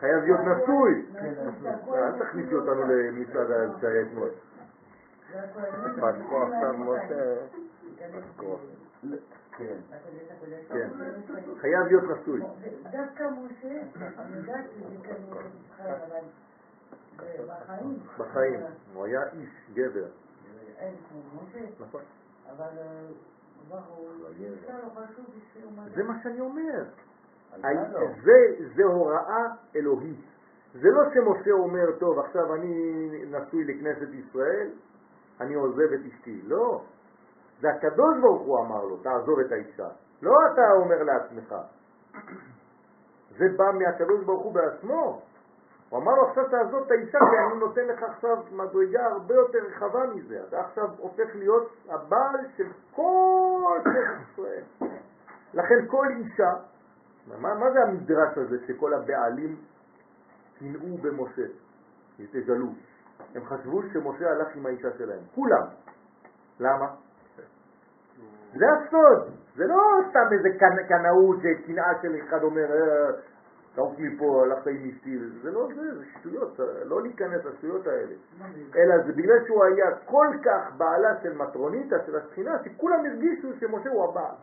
[0.00, 1.06] חייב להיות נשוי.
[1.94, 3.46] אל תכניסי אותנו למצעד
[3.80, 4.30] שהיה אתמול.
[5.96, 7.36] פתחו עכשיו משה.
[7.96, 8.56] פתחו.
[9.58, 9.76] כן.
[9.90, 10.66] לקודש הקודש.
[10.68, 10.88] כן.
[11.60, 12.40] חייב להיות נשוי.
[12.90, 13.82] דווקא משה,
[14.18, 15.40] אני יודעת שזה כן הוא
[15.76, 16.24] חי, אבל
[17.46, 17.98] בחיים.
[18.18, 18.60] בחיים.
[18.94, 20.06] הוא היה איש, גבר.
[20.78, 22.02] אין כמו משה, נכון.
[22.50, 22.68] אבל
[23.70, 23.78] לא
[25.94, 26.84] זה מה שאני אומר.
[27.62, 28.00] לא?
[28.22, 29.44] זה, זה הוראה
[29.76, 30.24] אלוהית.
[30.72, 34.70] זה לא שמשה אומר, טוב, עכשיו אני נשוי לכנסת ישראל,
[35.40, 36.42] אני עוזב את אשתי.
[36.44, 36.84] לא.
[37.60, 39.88] זה הקדוש ברוך הוא אמר לו, תעזוב את האישה.
[40.22, 41.54] לא אתה אומר לעצמך.
[43.38, 45.22] זה בא מהקדוש ברוך הוא בעצמו.
[45.90, 49.58] הוא אמר לו עכשיו תעזוב את האישה כי אני נותן לך עכשיו מדרגה הרבה יותר
[49.58, 50.40] רחבה מזה.
[50.48, 54.62] אתה עכשיו הופך להיות הבעל של כל כנסת ישראל.
[55.54, 56.52] לכן כל אישה,
[57.40, 59.56] מה, מה זה המדרש הזה שכל הבעלים
[60.58, 61.42] קינאו במשה,
[62.32, 62.66] תגלו?
[63.34, 65.66] הם חשבו שמשה הלך עם האישה שלהם, כולם.
[66.60, 66.86] למה?
[68.52, 69.76] זה הסוד, זה לא
[70.10, 71.36] סתם איזה קנ- קנאות,
[71.66, 73.10] קנאה של אחד אומר, "אה,
[73.76, 78.14] תעוף מפה, הלכת עם אשתי, זה לא זה, זה שטויות, לא להיכנס לשטויות האלה.
[78.76, 83.90] אלא זה בגלל שהוא היה כל כך בעלה של מטרוניתה, של השכינה, שכולם הרגישו שמשה
[83.90, 84.34] הוא הבעל.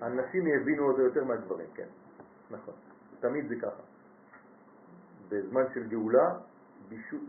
[0.00, 1.88] הנשים יבינו אותו יותר מהגברים, כן,
[2.50, 2.74] נכון.
[3.20, 3.82] תמיד זה ככה.
[5.28, 6.34] בזמן של גאולה,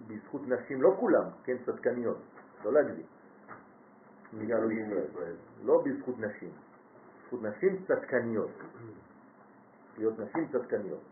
[0.07, 2.17] בזכות נשים, לא כולם, כן, צדקניות,
[2.63, 3.05] לא להגזים.
[4.33, 5.35] מגלו ישראל.
[5.63, 6.51] לא בזכות נשים,
[7.41, 8.51] נשים צדקניות.
[9.97, 10.99] להיות נשים צדקניות.